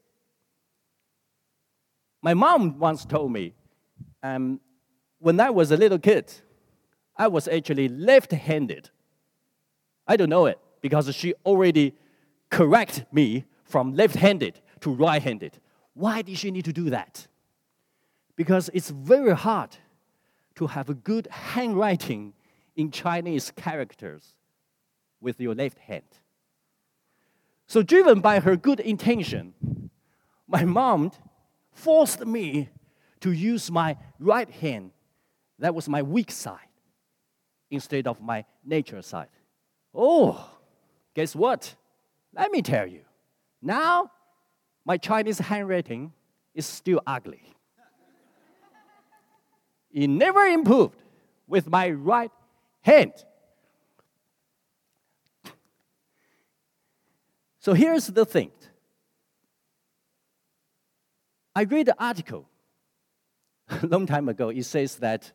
My 2.22 2.34
mom 2.34 2.80
once 2.80 3.04
told 3.04 3.34
me 3.34 3.54
um, 4.24 4.62
when 5.20 5.38
I 5.38 5.50
was 5.50 5.72
a 5.72 5.76
little 5.76 6.00
kid, 6.00 6.34
I 7.18 7.28
was 7.28 7.50
actually 7.50 7.90
left 7.90 8.32
handed. 8.32 8.92
I 10.08 10.16
don't 10.16 10.30
know 10.30 10.46
it 10.46 10.58
because 10.80 11.14
she 11.14 11.34
already 11.46 11.96
correct 12.50 13.04
me 13.12 13.44
from 13.66 13.94
left 13.94 14.16
handed 14.16 14.62
to 14.80 14.94
right 14.94 15.22
handed. 15.22 15.60
Why 15.96 16.22
did 16.22 16.38
she 16.38 16.50
need 16.50 16.64
to 16.64 16.72
do 16.72 16.90
that? 16.92 17.28
Because 18.38 18.70
it's 18.74 18.90
very 18.90 19.36
hard 19.36 19.76
to 20.56 20.68
have 20.68 20.90
a 20.90 20.94
good 20.94 21.28
handwriting 21.30 22.32
in 22.78 22.90
Chinese 22.90 23.52
characters 23.52 24.38
with 25.20 25.42
your 25.42 25.56
left 25.56 25.80
hand. 25.80 26.06
So, 27.68 27.84
driven 27.84 28.22
by 28.22 28.40
her 28.40 28.56
good 28.56 28.80
intention, 28.80 29.90
my 30.48 30.64
mom 30.64 31.12
forced 31.72 32.26
me 32.26 32.70
to 33.20 33.32
use 33.32 33.70
my 33.70 33.98
right 34.20 34.50
hand. 34.50 34.92
That 35.60 35.76
was 35.76 35.90
my 35.90 36.02
weak 36.02 36.32
side 36.32 36.60
instead 37.70 38.08
of 38.08 38.22
my 38.22 38.46
nature 38.64 39.02
side. 39.02 39.28
Oh, 39.94 40.50
guess 41.14 41.36
what? 41.36 41.76
let 42.38 42.52
me 42.52 42.62
tell 42.62 42.86
you, 42.88 43.02
now 43.62 44.12
my 44.86 44.98
Chinese 44.98 45.40
handwriting 45.40 46.14
is 46.54 46.66
still 46.66 47.02
ugly. 47.06 47.42
it 49.92 50.08
never 50.08 50.46
improved 50.46 50.96
with 51.48 51.68
my 51.68 51.90
right 51.90 52.32
hand. 52.82 53.14
So 57.68 57.74
here's 57.74 58.08
the 58.08 58.24
thing. 58.24 58.52
I 61.54 61.64
read 61.64 61.90
an 61.90 61.96
article 62.00 62.48
a 63.70 63.86
long 63.86 64.06
time 64.06 64.30
ago. 64.30 64.48
It 64.48 64.64
says 64.64 64.96
that 65.00 65.34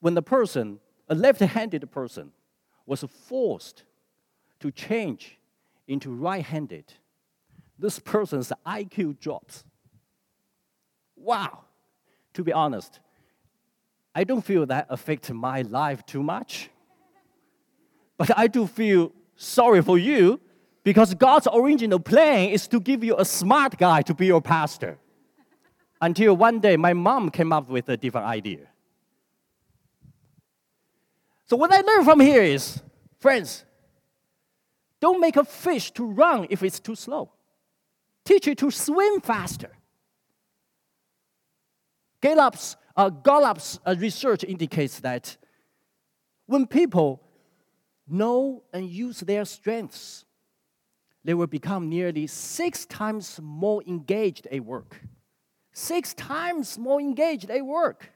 when 0.00 0.14
the 0.14 0.22
person, 0.22 0.80
a 1.08 1.14
left 1.14 1.38
handed 1.38 1.88
person, 1.92 2.32
was 2.84 3.04
forced 3.28 3.84
to 4.58 4.72
change 4.72 5.38
into 5.86 6.10
right 6.10 6.44
handed, 6.44 6.92
this 7.78 8.00
person's 8.00 8.52
IQ 8.66 9.20
drops. 9.20 9.64
Wow. 11.14 11.60
To 12.34 12.42
be 12.42 12.52
honest, 12.52 12.98
I 14.16 14.24
don't 14.24 14.44
feel 14.44 14.66
that 14.66 14.88
affects 14.90 15.30
my 15.30 15.62
life 15.62 16.04
too 16.06 16.24
much. 16.24 16.70
But 18.16 18.36
I 18.36 18.48
do 18.48 18.66
feel 18.66 19.12
sorry 19.36 19.80
for 19.80 19.96
you 19.96 20.40
because 20.88 21.12
God's 21.12 21.46
original 21.52 22.00
plan 22.00 22.48
is 22.48 22.66
to 22.66 22.80
give 22.80 23.04
you 23.04 23.14
a 23.18 23.24
smart 23.26 23.76
guy 23.76 24.00
to 24.00 24.14
be 24.14 24.24
your 24.24 24.40
pastor. 24.40 24.96
Until 26.00 26.34
one 26.34 26.60
day, 26.60 26.78
my 26.78 26.94
mom 26.94 27.28
came 27.30 27.52
up 27.52 27.68
with 27.68 27.90
a 27.90 27.96
different 27.98 28.26
idea. 28.26 28.68
So, 31.44 31.58
what 31.58 31.74
I 31.74 31.82
learned 31.82 32.06
from 32.06 32.20
here 32.20 32.42
is 32.42 32.80
friends, 33.20 33.66
don't 34.98 35.20
make 35.20 35.36
a 35.36 35.44
fish 35.44 35.90
to 35.90 36.06
run 36.06 36.46
if 36.48 36.62
it's 36.62 36.80
too 36.80 36.94
slow. 36.94 37.32
Teach 38.24 38.48
it 38.48 38.56
to 38.56 38.70
swim 38.70 39.20
faster. 39.20 39.72
Gallup's, 42.22 42.76
uh, 42.96 43.10
Gallup's 43.10 43.78
uh, 43.84 43.94
research 43.98 44.42
indicates 44.42 45.00
that 45.00 45.36
when 46.46 46.66
people 46.66 47.20
know 48.08 48.62
and 48.72 48.88
use 48.88 49.20
their 49.20 49.44
strengths, 49.44 50.24
they 51.28 51.34
will 51.34 51.46
become 51.46 51.90
nearly 51.90 52.26
six 52.26 52.86
times 52.86 53.38
more 53.42 53.82
engaged 53.86 54.46
at 54.46 54.64
work. 54.64 54.98
Six 55.74 56.14
times 56.14 56.78
more 56.78 57.02
engaged 57.02 57.50
at 57.50 57.66
work. 57.66 58.10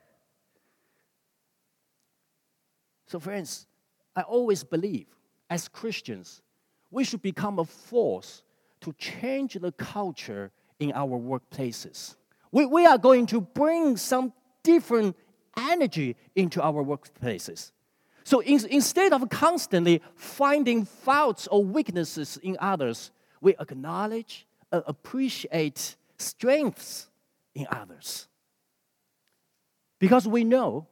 So, 3.09 3.21
friends, 3.21 3.67
I 4.17 4.23
always 4.23 4.65
believe 4.65 5.09
as 5.51 5.69
Christians, 5.69 6.41
we 6.91 7.05
should 7.05 7.21
become 7.21 7.59
a 7.59 7.67
force 7.67 8.45
to 8.81 8.95
change 8.95 9.59
the 9.61 9.73
culture 9.73 10.51
in 10.81 10.93
our 10.93 11.19
workplaces. 11.19 12.17
We, 12.51 12.65
we 12.65 12.87
are 12.87 12.97
going 12.97 13.27
to 13.27 13.43
bring 13.43 13.99
some 13.99 14.33
different 14.63 15.17
energy 15.55 16.17
into 16.35 16.63
our 16.63 16.83
workplaces. 16.83 17.73
So 18.25 18.41
in, 18.41 18.65
instead 18.71 19.13
of 19.13 19.29
constantly 19.29 20.03
finding 20.15 20.85
faults 20.85 21.47
or 21.49 21.65
weaknesses 21.65 22.39
in 22.43 22.57
others, 22.61 23.11
we 23.41 23.55
acknowledge 23.59 24.47
and 24.71 24.83
appreciate 24.87 25.97
strengths 26.19 27.09
in 27.55 27.67
others. 27.71 28.29
Because 29.99 30.27
we 30.27 30.45
know 30.45 30.87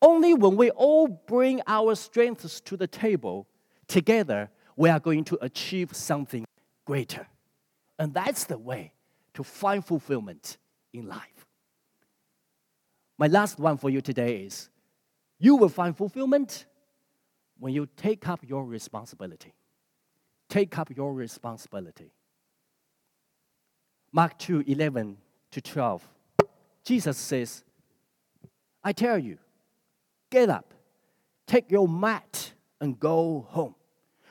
only 0.00 0.34
when 0.34 0.56
we 0.56 0.70
all 0.70 1.06
bring 1.06 1.60
our 1.66 1.94
strengths 1.94 2.60
to 2.62 2.76
the 2.76 2.86
table 2.86 3.46
together, 3.86 4.50
we 4.76 4.88
are 4.88 5.00
going 5.00 5.24
to 5.24 5.38
achieve 5.40 5.94
something 5.94 6.44
greater. 6.84 7.26
And 7.98 8.12
that's 8.12 8.44
the 8.44 8.58
way 8.58 8.92
to 9.34 9.44
find 9.44 9.84
fulfillment 9.84 10.58
in 10.92 11.06
life. 11.06 11.46
My 13.18 13.28
last 13.28 13.58
one 13.58 13.76
for 13.76 13.90
you 13.90 14.00
today 14.00 14.42
is 14.42 14.68
you 15.42 15.56
will 15.56 15.68
find 15.68 15.96
fulfillment 15.96 16.66
when 17.58 17.74
you 17.74 17.88
take 17.96 18.28
up 18.28 18.48
your 18.48 18.64
responsibility. 18.64 19.52
Take 20.48 20.78
up 20.78 20.96
your 20.96 21.12
responsibility. 21.12 22.12
Mark 24.12 24.38
2 24.38 24.62
11 24.68 25.16
to 25.50 25.60
12. 25.60 26.08
Jesus 26.84 27.18
says, 27.18 27.64
I 28.84 28.92
tell 28.92 29.18
you, 29.18 29.38
get 30.30 30.48
up, 30.48 30.74
take 31.48 31.72
your 31.72 31.88
mat, 31.88 32.52
and 32.80 32.98
go 33.00 33.44
home. 33.48 33.74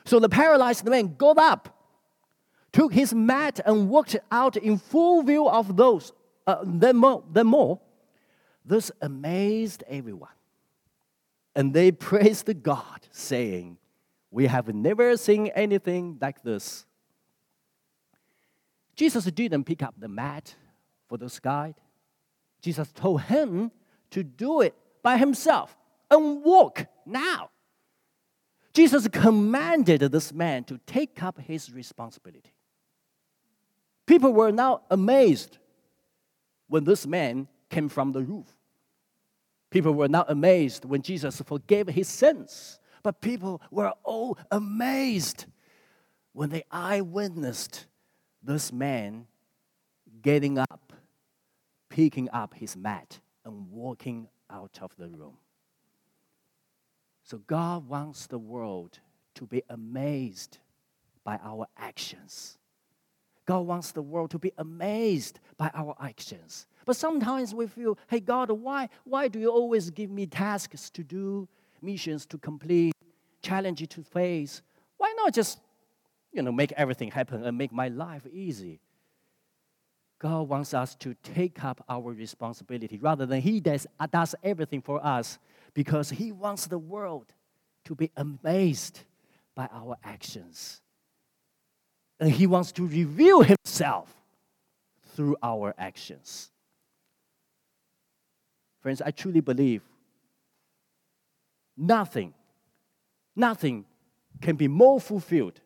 So 0.06 0.18
the 0.18 0.30
paralyzed 0.30 0.86
man 0.86 1.14
got 1.18 1.36
up, 1.36 1.78
took 2.72 2.94
his 2.94 3.12
mat, 3.12 3.60
and 3.66 3.90
walked 3.90 4.16
out 4.30 4.56
in 4.56 4.78
full 4.78 5.22
view 5.22 5.46
of 5.46 5.76
those, 5.76 6.10
uh, 6.46 6.64
them, 6.64 6.96
more, 6.96 7.22
them 7.30 7.48
more. 7.48 7.80
This 8.64 8.90
amazed 9.02 9.84
everyone. 9.86 10.30
And 11.54 11.74
they 11.74 11.92
praised 12.08 12.62
God, 12.62 13.06
saying, 13.10 13.78
We 14.30 14.46
have 14.46 14.74
never 14.74 15.16
seen 15.16 15.48
anything 15.48 16.18
like 16.20 16.42
this. 16.42 16.86
Jesus 18.94 19.24
didn't 19.24 19.64
pick 19.64 19.82
up 19.82 19.94
the 19.98 20.08
mat 20.08 20.54
for 21.08 21.18
this 21.18 21.40
guy. 21.40 21.74
Jesus 22.60 22.90
told 22.92 23.22
him 23.22 23.70
to 24.10 24.22
do 24.22 24.60
it 24.60 24.74
by 25.02 25.16
himself 25.16 25.76
and 26.10 26.44
walk 26.44 26.86
now. 27.06 27.50
Jesus 28.72 29.08
commanded 29.08 30.00
this 30.00 30.32
man 30.32 30.64
to 30.64 30.78
take 30.86 31.22
up 31.22 31.38
his 31.38 31.72
responsibility. 31.72 32.54
People 34.06 34.32
were 34.32 34.50
now 34.50 34.82
amazed 34.90 35.58
when 36.68 36.84
this 36.84 37.06
man 37.06 37.48
came 37.68 37.88
from 37.88 38.12
the 38.12 38.22
roof. 38.22 38.46
People 39.72 39.94
were 39.94 40.06
not 40.08 40.30
amazed 40.30 40.84
when 40.84 41.00
Jesus 41.00 41.40
forgave 41.40 41.88
his 41.88 42.06
sins, 42.06 42.78
but 43.02 43.22
people 43.22 43.62
were 43.70 43.94
all 44.04 44.36
amazed 44.50 45.46
when 46.34 46.50
they 46.50 46.62
eyewitnessed 46.70 47.86
this 48.42 48.70
man 48.70 49.26
getting 50.20 50.58
up, 50.58 50.92
picking 51.88 52.28
up 52.30 52.52
his 52.52 52.76
mat, 52.76 53.18
and 53.46 53.70
walking 53.70 54.28
out 54.50 54.78
of 54.82 54.94
the 54.98 55.08
room. 55.08 55.38
So 57.22 57.38
God 57.38 57.88
wants 57.88 58.26
the 58.26 58.38
world 58.38 58.98
to 59.36 59.46
be 59.46 59.62
amazed 59.70 60.58
by 61.24 61.38
our 61.42 61.66
actions. 61.78 62.58
God 63.52 63.66
wants 63.66 63.92
the 63.92 64.00
world 64.00 64.30
to 64.30 64.38
be 64.38 64.50
amazed 64.56 65.38
by 65.58 65.70
our 65.74 65.94
actions. 66.00 66.66
But 66.86 66.96
sometimes 66.96 67.54
we 67.54 67.66
feel, 67.66 67.98
hey, 68.08 68.18
God, 68.18 68.50
why, 68.50 68.88
why 69.04 69.28
do 69.28 69.38
you 69.38 69.50
always 69.50 69.90
give 69.90 70.10
me 70.10 70.24
tasks 70.24 70.88
to 70.88 71.04
do, 71.04 71.46
missions 71.82 72.24
to 72.26 72.38
complete, 72.38 72.94
challenges 73.42 73.88
to 73.88 74.02
face? 74.02 74.62
Why 74.96 75.12
not 75.18 75.34
just, 75.34 75.58
you 76.32 76.40
know, 76.40 76.50
make 76.50 76.72
everything 76.78 77.10
happen 77.10 77.44
and 77.44 77.58
make 77.58 77.72
my 77.72 77.88
life 77.88 78.26
easy? 78.32 78.80
God 80.18 80.48
wants 80.48 80.72
us 80.72 80.94
to 80.94 81.14
take 81.22 81.62
up 81.62 81.84
our 81.90 82.10
responsibility 82.10 82.96
rather 83.02 83.26
than 83.26 83.42
He 83.42 83.60
does, 83.60 83.86
does 84.10 84.34
everything 84.42 84.80
for 84.80 85.04
us 85.04 85.38
because 85.74 86.08
He 86.08 86.32
wants 86.32 86.68
the 86.68 86.78
world 86.78 87.34
to 87.84 87.94
be 87.94 88.10
amazed 88.16 89.00
by 89.54 89.68
our 89.70 89.98
actions. 90.02 90.81
And 92.22 92.30
He 92.30 92.46
wants 92.46 92.70
to 92.72 92.86
reveal 92.86 93.42
Himself 93.42 94.14
through 95.16 95.36
our 95.42 95.74
actions. 95.76 96.52
Friends, 98.80 99.02
I 99.02 99.10
truly 99.10 99.40
believe 99.40 99.82
nothing, 101.76 102.32
nothing 103.34 103.86
can 104.40 104.54
be 104.54 104.68
more 104.68 105.00
fulfilled 105.00 105.60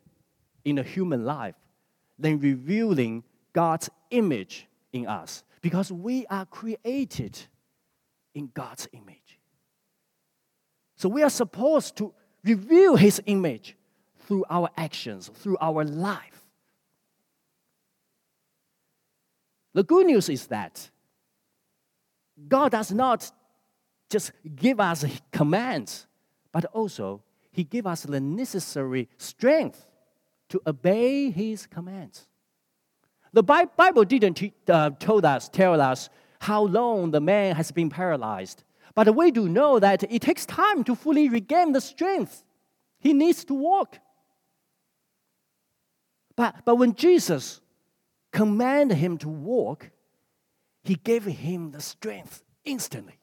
in 0.65 0.79
a 0.79 0.83
human 0.83 1.25
life 1.25 1.53
than 2.17 2.39
revealing 2.39 3.23
God's 3.53 3.91
image 4.09 4.65
in 4.91 5.05
us 5.05 5.43
because 5.61 5.91
we 5.91 6.25
are 6.25 6.47
created 6.47 7.37
in 8.33 8.49
God's 8.51 8.87
image. 8.93 9.39
So 10.95 11.07
we 11.07 11.21
are 11.21 11.29
supposed 11.29 11.97
to 11.97 12.15
reveal 12.43 12.95
His 12.95 13.21
image 13.27 13.77
through 14.21 14.45
our 14.49 14.71
actions, 14.75 15.29
through 15.35 15.57
our 15.61 15.83
life. 15.83 16.46
The 19.77 19.83
good 19.83 20.07
news 20.07 20.27
is 20.27 20.47
that 20.47 20.89
God 22.47 22.71
does 22.71 22.91
not 22.91 23.31
just 24.09 24.31
give 24.55 24.79
us 24.79 25.05
commands, 25.31 26.07
but 26.51 26.65
also 26.73 27.21
He 27.51 27.63
gives 27.63 27.85
us 27.85 28.01
the 28.01 28.19
necessary 28.19 29.07
strength 29.19 29.85
to 30.49 30.59
obey 30.65 31.29
His 31.29 31.67
commands. 31.67 32.27
The 33.31 33.43
Bible 33.43 34.03
didn't 34.03 34.41
uh, 34.67 34.89
told 34.97 35.25
us, 35.25 35.47
tell 35.47 35.79
us 35.79 36.09
how 36.39 36.63
long 36.63 37.11
the 37.11 37.21
man 37.21 37.55
has 37.55 37.71
been 37.71 37.91
paralyzed, 37.91 38.63
but 38.95 39.15
we 39.15 39.29
do 39.29 39.47
know 39.47 39.77
that 39.77 40.01
it 40.11 40.23
takes 40.23 40.47
time 40.47 40.83
to 40.85 40.95
fully 40.95 41.29
regain 41.29 41.73
the 41.73 41.81
strength 41.81 42.43
he 42.97 43.13
needs 43.13 43.45
to 43.45 43.53
walk. 43.53 43.99
But, 46.35 46.65
but 46.65 46.77
when 46.79 46.95
Jesus 46.95 47.61
commanded 48.31 48.97
him 48.97 49.17
to 49.19 49.29
walk, 49.29 49.89
he 50.83 50.95
gave 50.95 51.25
him 51.25 51.71
the 51.71 51.81
strength 51.81 52.43
instantly. 52.65 53.19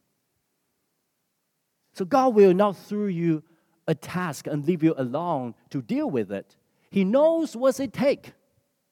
So 1.94 2.04
God 2.04 2.34
will 2.34 2.54
not 2.54 2.76
throw 2.76 3.06
you 3.06 3.42
a 3.86 3.94
task 3.94 4.46
and 4.46 4.64
leave 4.64 4.82
you 4.82 4.94
alone 4.96 5.54
to 5.70 5.80
deal 5.80 6.10
with 6.10 6.32
it. 6.32 6.56
He 6.90 7.04
knows 7.04 7.56
what 7.56 7.78
it 7.80 7.92
takes, 7.92 8.30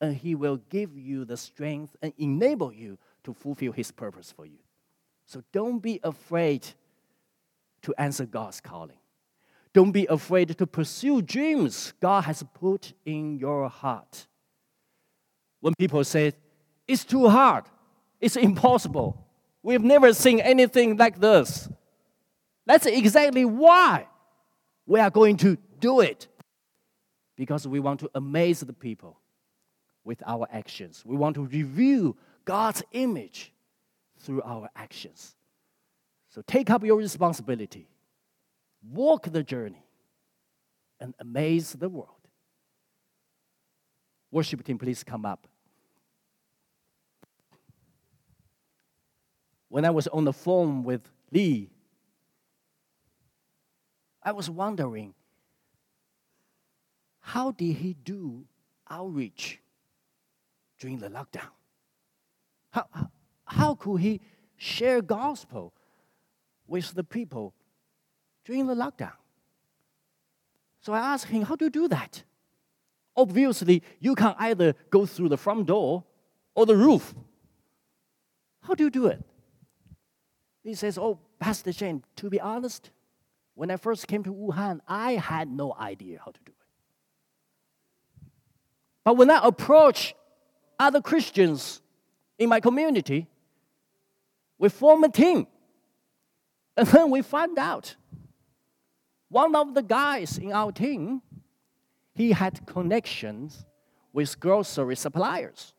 and 0.00 0.16
He 0.16 0.34
will 0.34 0.58
give 0.68 0.96
you 0.96 1.24
the 1.24 1.36
strength 1.36 1.96
and 2.02 2.12
enable 2.18 2.72
you 2.72 2.98
to 3.24 3.32
fulfill 3.32 3.72
His 3.72 3.90
purpose 3.90 4.32
for 4.32 4.46
you. 4.46 4.58
So 5.26 5.42
don't 5.52 5.78
be 5.78 6.00
afraid 6.02 6.66
to 7.82 7.94
answer 7.98 8.26
God's 8.26 8.60
calling. 8.60 8.98
Don't 9.72 9.92
be 9.92 10.06
afraid 10.06 10.56
to 10.58 10.66
pursue 10.66 11.22
dreams 11.22 11.94
God 12.00 12.24
has 12.24 12.44
put 12.54 12.92
in 13.04 13.38
your 13.38 13.68
heart. 13.68 14.26
When 15.62 15.74
people 15.78 16.02
say, 16.02 16.32
it's 16.88 17.04
too 17.04 17.28
hard, 17.28 17.64
it's 18.20 18.36
impossible, 18.36 19.24
we've 19.62 19.82
never 19.82 20.12
seen 20.12 20.40
anything 20.40 20.96
like 20.96 21.20
this. 21.20 21.68
That's 22.66 22.84
exactly 22.84 23.44
why 23.44 24.08
we 24.84 24.98
are 24.98 25.08
going 25.08 25.36
to 25.38 25.56
do 25.78 26.00
it. 26.00 26.26
Because 27.36 27.66
we 27.66 27.78
want 27.78 28.00
to 28.00 28.10
amaze 28.14 28.60
the 28.60 28.72
people 28.72 29.20
with 30.04 30.20
our 30.26 30.48
actions. 30.50 31.04
We 31.06 31.16
want 31.16 31.36
to 31.36 31.46
reveal 31.46 32.16
God's 32.44 32.82
image 32.90 33.52
through 34.18 34.42
our 34.42 34.68
actions. 34.74 35.36
So 36.28 36.42
take 36.44 36.70
up 36.70 36.82
your 36.82 36.96
responsibility, 36.96 37.86
walk 38.90 39.30
the 39.30 39.44
journey, 39.44 39.84
and 40.98 41.14
amaze 41.20 41.72
the 41.72 41.88
world. 41.88 42.08
Worship 44.32 44.64
team, 44.64 44.78
please 44.78 45.04
come 45.04 45.24
up. 45.24 45.46
When 49.72 49.86
I 49.86 49.90
was 49.90 50.06
on 50.08 50.26
the 50.26 50.34
phone 50.34 50.84
with 50.84 51.00
Li, 51.30 51.70
I 54.22 54.32
was 54.32 54.50
wondering 54.50 55.14
how 57.20 57.52
did 57.52 57.76
he 57.76 57.94
do 57.94 58.44
outreach 58.90 59.62
during 60.78 60.98
the 60.98 61.08
lockdown? 61.08 61.48
How, 62.68 62.86
how, 63.46 63.74
could 63.74 64.02
he 64.02 64.20
share 64.58 65.00
gospel 65.00 65.72
with 66.66 66.92
the 66.92 67.02
people 67.02 67.54
during 68.44 68.66
the 68.66 68.74
lockdown? 68.74 69.16
So 70.82 70.92
I 70.92 70.98
asked 70.98 71.28
him, 71.28 71.44
how 71.44 71.56
do 71.56 71.64
you 71.64 71.70
do 71.70 71.88
that? 71.88 72.24
Obviously, 73.16 73.82
you 74.00 74.14
can 74.16 74.34
either 74.38 74.74
go 74.90 75.06
through 75.06 75.30
the 75.30 75.38
front 75.38 75.64
door 75.64 76.04
or 76.54 76.66
the 76.66 76.76
roof. 76.76 77.14
How 78.60 78.74
do 78.74 78.84
you 78.84 78.90
do 78.90 79.06
it? 79.06 79.24
He 80.62 80.74
says, 80.74 80.98
Oh, 80.98 81.18
Pastor 81.38 81.72
Shane, 81.72 82.02
to 82.16 82.30
be 82.30 82.40
honest, 82.40 82.90
when 83.54 83.70
I 83.70 83.76
first 83.76 84.06
came 84.08 84.22
to 84.24 84.32
Wuhan, 84.32 84.80
I 84.86 85.12
had 85.12 85.50
no 85.50 85.74
idea 85.78 86.20
how 86.24 86.30
to 86.30 86.40
do 86.44 86.52
it. 86.52 88.28
But 89.04 89.16
when 89.16 89.30
I 89.30 89.40
approach 89.42 90.14
other 90.78 91.00
Christians 91.00 91.80
in 92.38 92.48
my 92.48 92.60
community, 92.60 93.26
we 94.58 94.68
form 94.68 95.04
a 95.04 95.08
team. 95.08 95.46
And 96.74 96.88
then 96.88 97.10
we 97.10 97.20
find 97.20 97.58
out 97.58 97.96
one 99.28 99.54
of 99.54 99.74
the 99.74 99.82
guys 99.82 100.38
in 100.38 100.52
our 100.52 100.72
team, 100.72 101.20
he 102.14 102.32
had 102.32 102.66
connections 102.66 103.66
with 104.12 104.38
grocery 104.40 104.96
suppliers. 104.96 105.74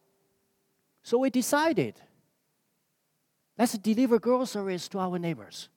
So 1.02 1.18
we 1.18 1.30
decided, 1.30 2.00
let's 3.58 3.78
deliver 3.78 4.20
groceries 4.20 4.88
to 4.90 5.00
our 5.00 5.20
neighbors. 5.20 5.70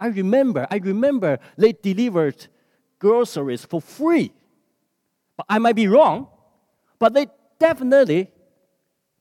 I 0.00 0.08
remember, 0.08 0.66
I 0.70 0.76
remember 0.76 1.38
they 1.56 1.72
delivered 1.72 2.46
groceries 2.98 3.64
for 3.64 3.80
free. 3.80 4.32
But 5.36 5.46
I 5.48 5.58
might 5.58 5.76
be 5.76 5.88
wrong, 5.88 6.28
but 6.98 7.12
they 7.14 7.26
definitely 7.58 8.30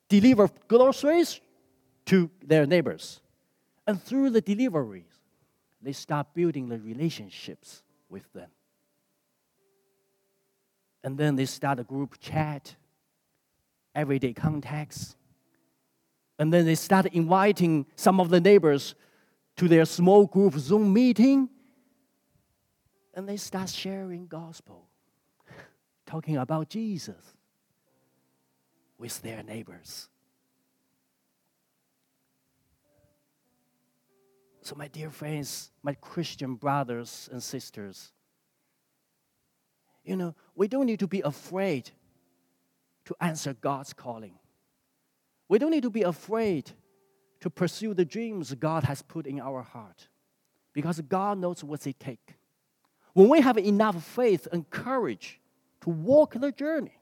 deliver 0.10 0.50
groceries 0.68 1.42
to 2.06 2.30
their 2.44 2.66
neighbors. 2.66 3.22
And 3.88 4.02
through 4.02 4.32
the 4.32 4.42
deliveries, 4.42 5.06
they 5.82 5.92
start 5.92 6.34
building 6.34 6.70
the 6.70 6.80
relationships 6.80 7.84
with 8.10 8.32
them. 8.34 8.50
And 11.04 11.18
then 11.18 11.36
they 11.36 11.46
start 11.46 11.80
a 11.80 11.84
group 11.84 12.20
chat, 12.20 12.76
everyday 13.94 14.34
contacts. 14.34 15.16
And 16.40 16.52
then 16.52 16.66
they 16.66 16.76
start 16.76 17.06
inviting 17.08 17.86
some 17.96 18.20
of 18.20 18.30
the 18.30 18.42
neighbors 18.42 18.96
to 19.58 19.68
their 19.68 19.86
small 19.86 20.26
group 20.26 20.56
Zoom 20.56 20.92
meeting, 20.92 21.50
and 23.14 23.30
they 23.30 23.38
start 23.38 23.70
sharing 23.70 24.26
gospel, 24.26 24.90
talking 26.06 26.38
about 26.38 26.70
Jesus 26.70 27.36
with 28.98 29.22
their 29.22 29.44
neighbors. 29.44 30.10
So, 34.62 34.76
my 34.76 34.88
dear 34.88 35.10
friends, 35.10 35.72
my 35.84 35.94
Christian 35.96 36.56
brothers 36.56 37.30
and 37.32 37.44
sisters, 37.44 38.14
you 40.06 40.16
know, 40.16 40.34
we 40.56 40.68
don't 40.68 40.86
need 40.86 41.00
to 41.00 41.08
be 41.08 41.22
afraid 41.22 41.92
to 43.06 43.16
answer 43.20 43.54
God's 43.54 43.92
calling. 43.92 44.40
We 45.54 45.60
don't 45.60 45.70
need 45.70 45.84
to 45.84 45.92
be 45.92 46.02
afraid 46.02 46.72
to 47.42 47.50
pursue 47.52 47.94
the 47.94 48.06
dreams 48.06 48.56
God 48.56 48.86
has 48.86 49.04
put 49.04 49.28
in 49.28 49.40
our 49.40 49.62
heart 49.62 50.08
because 50.74 51.00
God 51.02 51.38
knows 51.38 51.64
what 51.64 51.86
it 51.86 52.00
takes. 52.00 52.34
When 53.14 53.30
we 53.30 53.40
have 53.40 53.60
enough 53.60 54.04
faith 54.04 54.48
and 54.52 54.68
courage 54.68 55.40
to 55.82 55.92
walk 55.92 56.34
the 56.34 56.52
journey, 56.52 56.98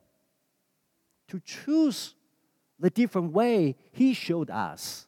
to 1.29 1.39
choose 1.39 2.13
the 2.77 2.89
different 2.89 3.31
way 3.31 3.77
He 3.93 4.13
showed 4.13 4.49
us, 4.49 5.07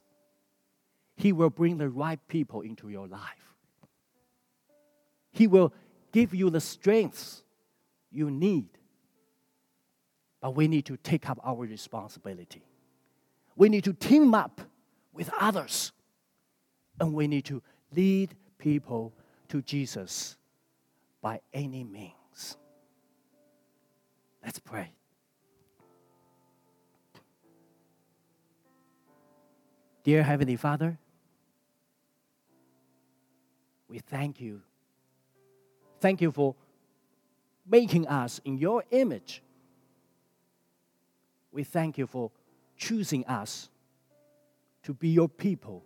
He 1.17 1.33
will 1.33 1.49
bring 1.49 1.75
the 1.75 1.89
right 1.89 2.25
people 2.29 2.61
into 2.61 2.87
your 2.87 3.09
life. 3.09 3.57
He 5.33 5.47
will 5.47 5.73
give 6.13 6.33
you 6.33 6.49
the 6.49 6.61
strengths 6.61 7.43
you 8.09 8.31
need. 8.31 8.69
But 10.39 10.55
we 10.55 10.69
need 10.69 10.85
to 10.85 10.95
take 10.95 11.29
up 11.29 11.41
our 11.43 11.65
responsibility. 11.65 12.63
We 13.55 13.69
need 13.69 13.83
to 13.83 13.93
team 13.93 14.33
up 14.33 14.61
with 15.13 15.29
others. 15.39 15.91
And 16.99 17.13
we 17.13 17.27
need 17.27 17.45
to 17.45 17.61
lead 17.95 18.35
people 18.57 19.13
to 19.49 19.61
Jesus 19.61 20.37
by 21.21 21.41
any 21.53 21.83
means. 21.83 22.57
Let's 24.43 24.59
pray. 24.59 24.91
Dear 30.03 30.23
Heavenly 30.23 30.57
Father, 30.57 30.97
we 33.87 33.99
thank 33.99 34.41
you. 34.41 34.61
Thank 36.01 36.19
you 36.19 36.31
for 36.31 36.55
making 37.65 38.07
us 38.07 38.41
in 38.43 38.57
your 38.57 38.83
image. 38.91 39.41
We 41.53 41.63
thank 41.63 41.97
you 41.97 42.05
for 42.05 42.31
choosing 42.87 43.25
us 43.27 43.69
to 44.83 44.93
be 44.93 45.09
your 45.09 45.29
people, 45.29 45.85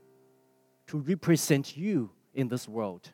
to 0.87 0.97
represent 0.97 1.77
you 1.77 2.09
in 2.33 2.47
this 2.47 2.67
world. 2.67 3.11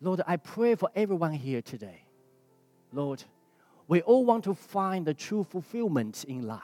Lord, 0.00 0.22
I 0.26 0.36
pray 0.36 0.74
for 0.74 0.90
everyone 0.96 1.32
here 1.32 1.62
today. 1.62 2.04
Lord, 2.92 3.22
we 3.86 4.02
all 4.02 4.24
want 4.24 4.44
to 4.44 4.54
find 4.54 5.06
the 5.06 5.14
true 5.14 5.44
fulfillment 5.44 6.24
in 6.24 6.42
life. 6.42 6.60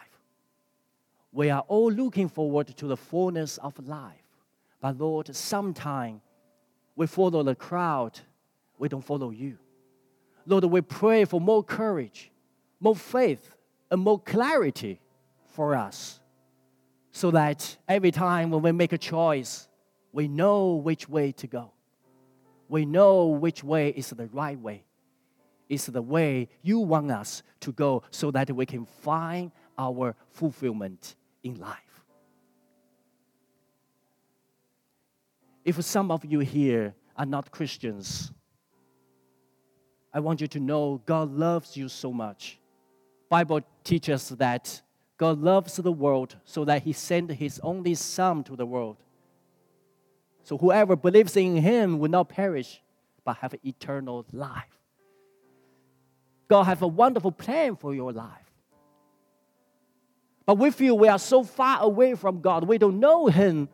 We 1.31 1.51
are 1.51 1.65
all 1.69 1.93
looking 1.93 2.29
forward 2.29 2.67
to 2.77 2.87
the 2.87 2.97
fullness 2.97 3.59
of 3.59 3.79
life. 3.87 4.27
But 4.81 4.99
Lord, 4.99 5.35
sometimes 5.37 6.21
we 6.97 7.07
follow 7.07 7.45
the 7.45 7.55
crowd, 7.55 8.19
we 8.79 8.89
don't 8.89 9.05
follow 9.05 9.31
you. 9.31 9.59
Lord, 10.45 10.65
we 10.65 10.81
pray 10.81 11.25
for 11.25 11.41
more 11.41 11.63
courage, 11.63 12.33
more 12.81 12.97
faith, 12.97 13.55
and 13.91 14.01
more 14.01 14.19
clarity 14.19 15.01
for 15.59 15.75
us 15.75 16.21
so 17.11 17.33
that 17.33 17.77
every 17.89 18.13
time 18.13 18.53
when 18.53 18.63
we 18.63 18.71
make 18.71 18.93
a 18.93 18.99
choice, 18.99 19.67
we 20.13 20.29
know 20.29 20.75
which 20.75 21.09
way 21.09 21.33
to 21.33 21.49
go. 21.49 21.73
We 22.69 22.87
know 22.87 23.27
which 23.27 23.65
way 23.65 23.89
is 23.89 24.11
the 24.11 24.29
right 24.29 24.57
way. 24.57 24.85
It's 25.69 25.87
the 25.87 26.01
way 26.01 26.49
you 26.63 26.79
want 26.79 27.11
us 27.11 27.43
to 27.59 27.73
go 27.73 28.05
so 28.13 28.31
that 28.31 28.49
we 28.53 28.67
can 28.67 28.87
find 28.87 29.51
our 29.77 30.15
fulfillment 30.31 31.17
in 31.43 31.59
life. 31.59 32.05
If 35.65 35.83
some 35.85 36.13
of 36.13 36.25
you 36.25 36.39
here 36.39 36.95
are 37.17 37.27
not 37.27 37.51
Christians, 37.51 38.31
I 40.15 40.21
want 40.21 40.41
you 40.41 40.47
to 40.47 40.61
know 40.61 41.03
God 41.05 41.33
loves 41.33 41.77
you 41.77 41.89
so 41.89 42.13
much. 42.13 42.61
Bible 43.29 43.63
teaches 43.83 44.29
that 44.29 44.83
God 45.19 45.41
loves 45.41 45.77
the 45.77 45.93
world 45.93 46.37
so 46.45 46.65
that 46.65 46.83
he 46.83 46.93
sent 46.93 47.33
his 47.33 47.61
only 47.63 47.95
son 47.95 48.45
to 48.45 48.57
the 48.57 48.65
world. 48.65 48.97
So 50.45 50.57
whoever 50.57 50.97
believes 50.97 51.37
in 51.37 51.57
him 51.57 51.99
will 51.99 52.09
not 52.09 52.29
perish 52.29 52.81
but 53.25 53.37
have 53.39 53.55
eternal 53.63 54.25
life. 54.33 54.79
God 56.49 56.63
has 56.65 56.81
a 56.81 56.87
wonderful 56.87 57.33
plan 57.33 57.77
for 57.77 57.95
your 57.95 58.13
life. 58.13 58.51
But 60.47 60.57
we 60.57 60.71
feel 60.71 60.97
we 60.97 61.09
are 61.09 61.19
so 61.19 61.43
far 61.43 61.83
away 61.83 62.15
from 62.15 62.41
God, 62.41 62.65
we 62.65 62.79
don't 62.79 63.01
know 63.01 63.27
him 63.27 63.69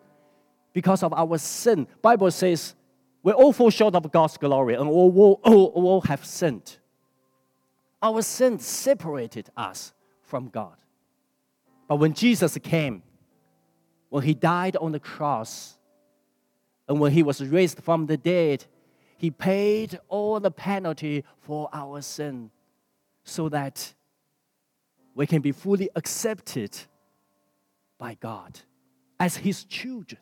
because 0.73 1.05
of 1.05 1.13
our 1.13 1.39
sin. 1.39 1.87
Bible 2.03 2.31
says 2.31 2.75
we 3.23 3.33
all 3.33 3.53
fall 3.53 3.71
short 3.71 3.95
of 3.95 4.11
God's 4.11 4.37
glory 4.39 4.75
and 4.75 4.89
all, 4.89 5.13
all, 5.17 5.41
all, 5.45 5.67
all 5.75 6.01
have 6.01 6.25
sinned. 6.25 6.79
Our 8.03 8.23
sin 8.23 8.59
separated 8.59 9.51
us 9.57 9.93
from 10.23 10.49
God. 10.49 10.77
But 11.87 11.97
when 11.97 12.15
Jesus 12.15 12.57
came, 12.63 13.03
when 14.09 14.23
he 14.23 14.35
died 14.35 14.77
on 14.77 14.93
the 14.93 15.01
cross, 15.01 15.77
and 16.89 17.01
when 17.01 17.13
he 17.13 17.23
was 17.23 17.43
raised 17.43 17.83
from 17.83 18.07
the 18.07 18.17
dead, 18.17 18.65
he 19.17 19.31
paid 19.31 19.99
all 20.09 20.39
the 20.41 20.51
penalty 20.51 21.25
for 21.41 21.69
our 21.73 22.03
sin 22.03 22.51
so 23.23 23.49
that 23.49 23.95
we 25.15 25.27
can 25.27 25.41
be 25.41 25.53
fully 25.53 25.89
accepted 25.95 26.77
by 27.99 28.15
God 28.15 28.61
as 29.19 29.37
his 29.37 29.65
children. 29.65 30.21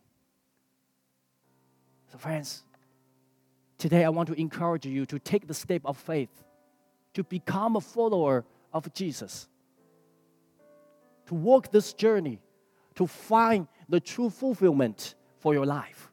So, 2.12 2.18
friends, 2.18 2.62
today 3.78 4.04
I 4.04 4.10
want 4.10 4.28
to 4.28 4.34
encourage 4.34 4.86
you 4.86 5.06
to 5.06 5.18
take 5.18 5.46
the 5.46 5.54
step 5.54 5.82
of 5.84 5.96
faith 5.96 6.44
to 7.14 7.24
become 7.24 7.76
a 7.76 7.80
follower 7.80 8.44
of 8.72 8.92
Jesus, 8.92 9.48
to 11.26 11.34
walk 11.34 11.70
this 11.70 11.92
journey, 11.92 12.40
to 12.94 13.06
find 13.06 13.66
the 13.88 14.00
true 14.00 14.30
fulfillment 14.30 15.14
for 15.38 15.54
your 15.54 15.66
life. 15.66 16.10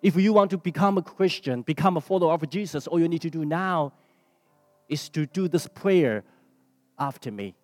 If 0.00 0.16
you 0.16 0.32
want 0.32 0.50
to 0.50 0.58
become 0.58 0.96
a 0.96 1.02
Christian, 1.02 1.62
become 1.62 1.96
a 1.96 2.00
follower 2.00 2.32
of 2.32 2.48
Jesus, 2.48 2.86
all 2.86 3.00
you 3.00 3.08
need 3.08 3.22
to 3.22 3.30
do 3.30 3.44
now 3.44 3.92
is 4.88 5.08
to 5.10 5.26
do 5.26 5.48
this 5.48 5.66
prayer 5.66 6.24
after 6.98 7.30
me. 7.30 7.54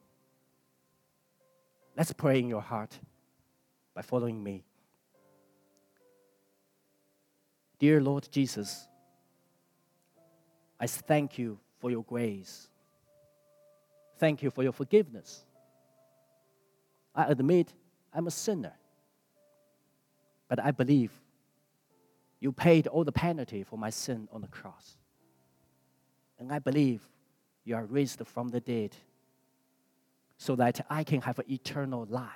Let's 1.96 2.12
pray 2.12 2.40
in 2.40 2.48
your 2.48 2.60
heart 2.60 2.98
by 3.94 4.02
following 4.02 4.42
me. 4.42 4.64
Dear 7.78 8.00
Lord 8.00 8.28
Jesus, 8.30 8.88
I 10.80 10.86
thank 10.86 11.38
you 11.38 11.58
for 11.78 11.90
your 11.90 12.02
grace. 12.02 12.68
Thank 14.18 14.42
you 14.42 14.50
for 14.50 14.62
your 14.62 14.72
forgiveness. 14.72 15.44
I 17.14 17.24
admit 17.26 17.72
I'm 18.12 18.26
a 18.26 18.30
sinner, 18.30 18.72
but 20.48 20.62
I 20.62 20.70
believe 20.70 21.12
you 22.40 22.52
paid 22.52 22.86
all 22.86 23.04
the 23.04 23.12
penalty 23.12 23.62
for 23.62 23.78
my 23.78 23.90
sin 23.90 24.28
on 24.32 24.40
the 24.40 24.48
cross. 24.48 24.96
And 26.38 26.52
I 26.52 26.58
believe 26.58 27.00
you 27.64 27.76
are 27.76 27.84
raised 27.84 28.24
from 28.26 28.48
the 28.48 28.60
dead 28.60 28.96
so 30.36 30.56
that 30.56 30.84
I 30.90 31.04
can 31.04 31.22
have 31.22 31.38
an 31.38 31.50
eternal 31.50 32.06
life. 32.08 32.28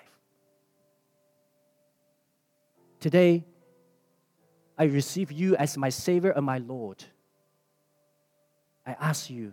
Today, 3.01 3.45
I 4.77 4.85
receive 4.85 5.31
you 5.31 5.57
as 5.57 5.77
my 5.77 5.89
Savior 5.89 6.31
and 6.31 6.47
my 6.47 6.59
Lord. 6.59 7.05
I 8.87 8.93
ask 8.99 9.29
you 9.29 9.53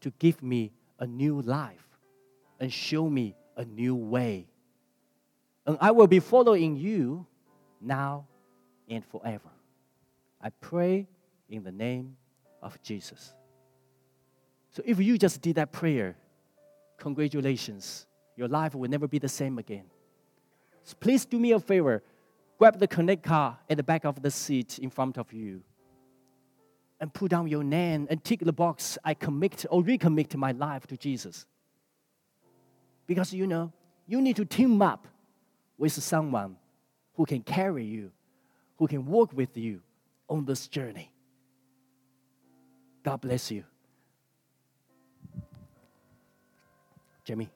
to 0.00 0.10
give 0.18 0.42
me 0.42 0.72
a 1.02 1.06
new 1.06 1.42
life 1.42 1.84
and 2.60 2.72
show 2.72 3.10
me 3.10 3.34
a 3.56 3.64
new 3.64 3.92
way. 3.96 4.46
And 5.66 5.76
I 5.80 5.90
will 5.90 6.06
be 6.06 6.20
following 6.20 6.76
you 6.76 7.26
now 7.80 8.28
and 8.88 9.04
forever. 9.04 9.50
I 10.40 10.50
pray 10.60 11.08
in 11.50 11.64
the 11.64 11.72
name 11.72 12.16
of 12.62 12.80
Jesus. 12.82 13.34
So 14.70 14.80
if 14.86 15.00
you 15.00 15.18
just 15.18 15.42
did 15.42 15.56
that 15.56 15.72
prayer, 15.72 16.16
congratulations. 16.98 18.06
Your 18.36 18.46
life 18.46 18.76
will 18.76 18.88
never 18.88 19.08
be 19.08 19.18
the 19.18 19.28
same 19.28 19.58
again. 19.58 19.86
So 20.84 20.94
please 21.00 21.24
do 21.24 21.40
me 21.40 21.50
a 21.50 21.58
favor. 21.58 22.00
Grab 22.58 22.78
the 22.78 22.86
connect 22.86 23.24
card 23.24 23.56
at 23.68 23.76
the 23.76 23.82
back 23.82 24.04
of 24.04 24.22
the 24.22 24.30
seat 24.30 24.78
in 24.78 24.88
front 24.88 25.18
of 25.18 25.32
you 25.32 25.62
and 27.02 27.12
put 27.12 27.32
down 27.32 27.48
your 27.48 27.64
name 27.64 28.06
and 28.10 28.22
tick 28.22 28.38
the 28.38 28.52
box 28.52 28.96
I 29.04 29.14
commit 29.14 29.66
or 29.70 29.82
recommit 29.82 30.36
my 30.36 30.52
life 30.52 30.86
to 30.86 30.96
Jesus. 30.96 31.46
Because 33.08 33.34
you 33.34 33.44
know, 33.44 33.72
you 34.06 34.20
need 34.20 34.36
to 34.36 34.44
team 34.44 34.80
up 34.80 35.08
with 35.76 35.92
someone 35.92 36.56
who 37.16 37.26
can 37.26 37.42
carry 37.42 37.84
you, 37.84 38.12
who 38.78 38.86
can 38.86 39.04
walk 39.04 39.32
with 39.32 39.56
you 39.56 39.82
on 40.28 40.44
this 40.44 40.68
journey. 40.68 41.10
God 43.02 43.20
bless 43.20 43.50
you. 43.50 43.64
Jimmy. 47.24 47.50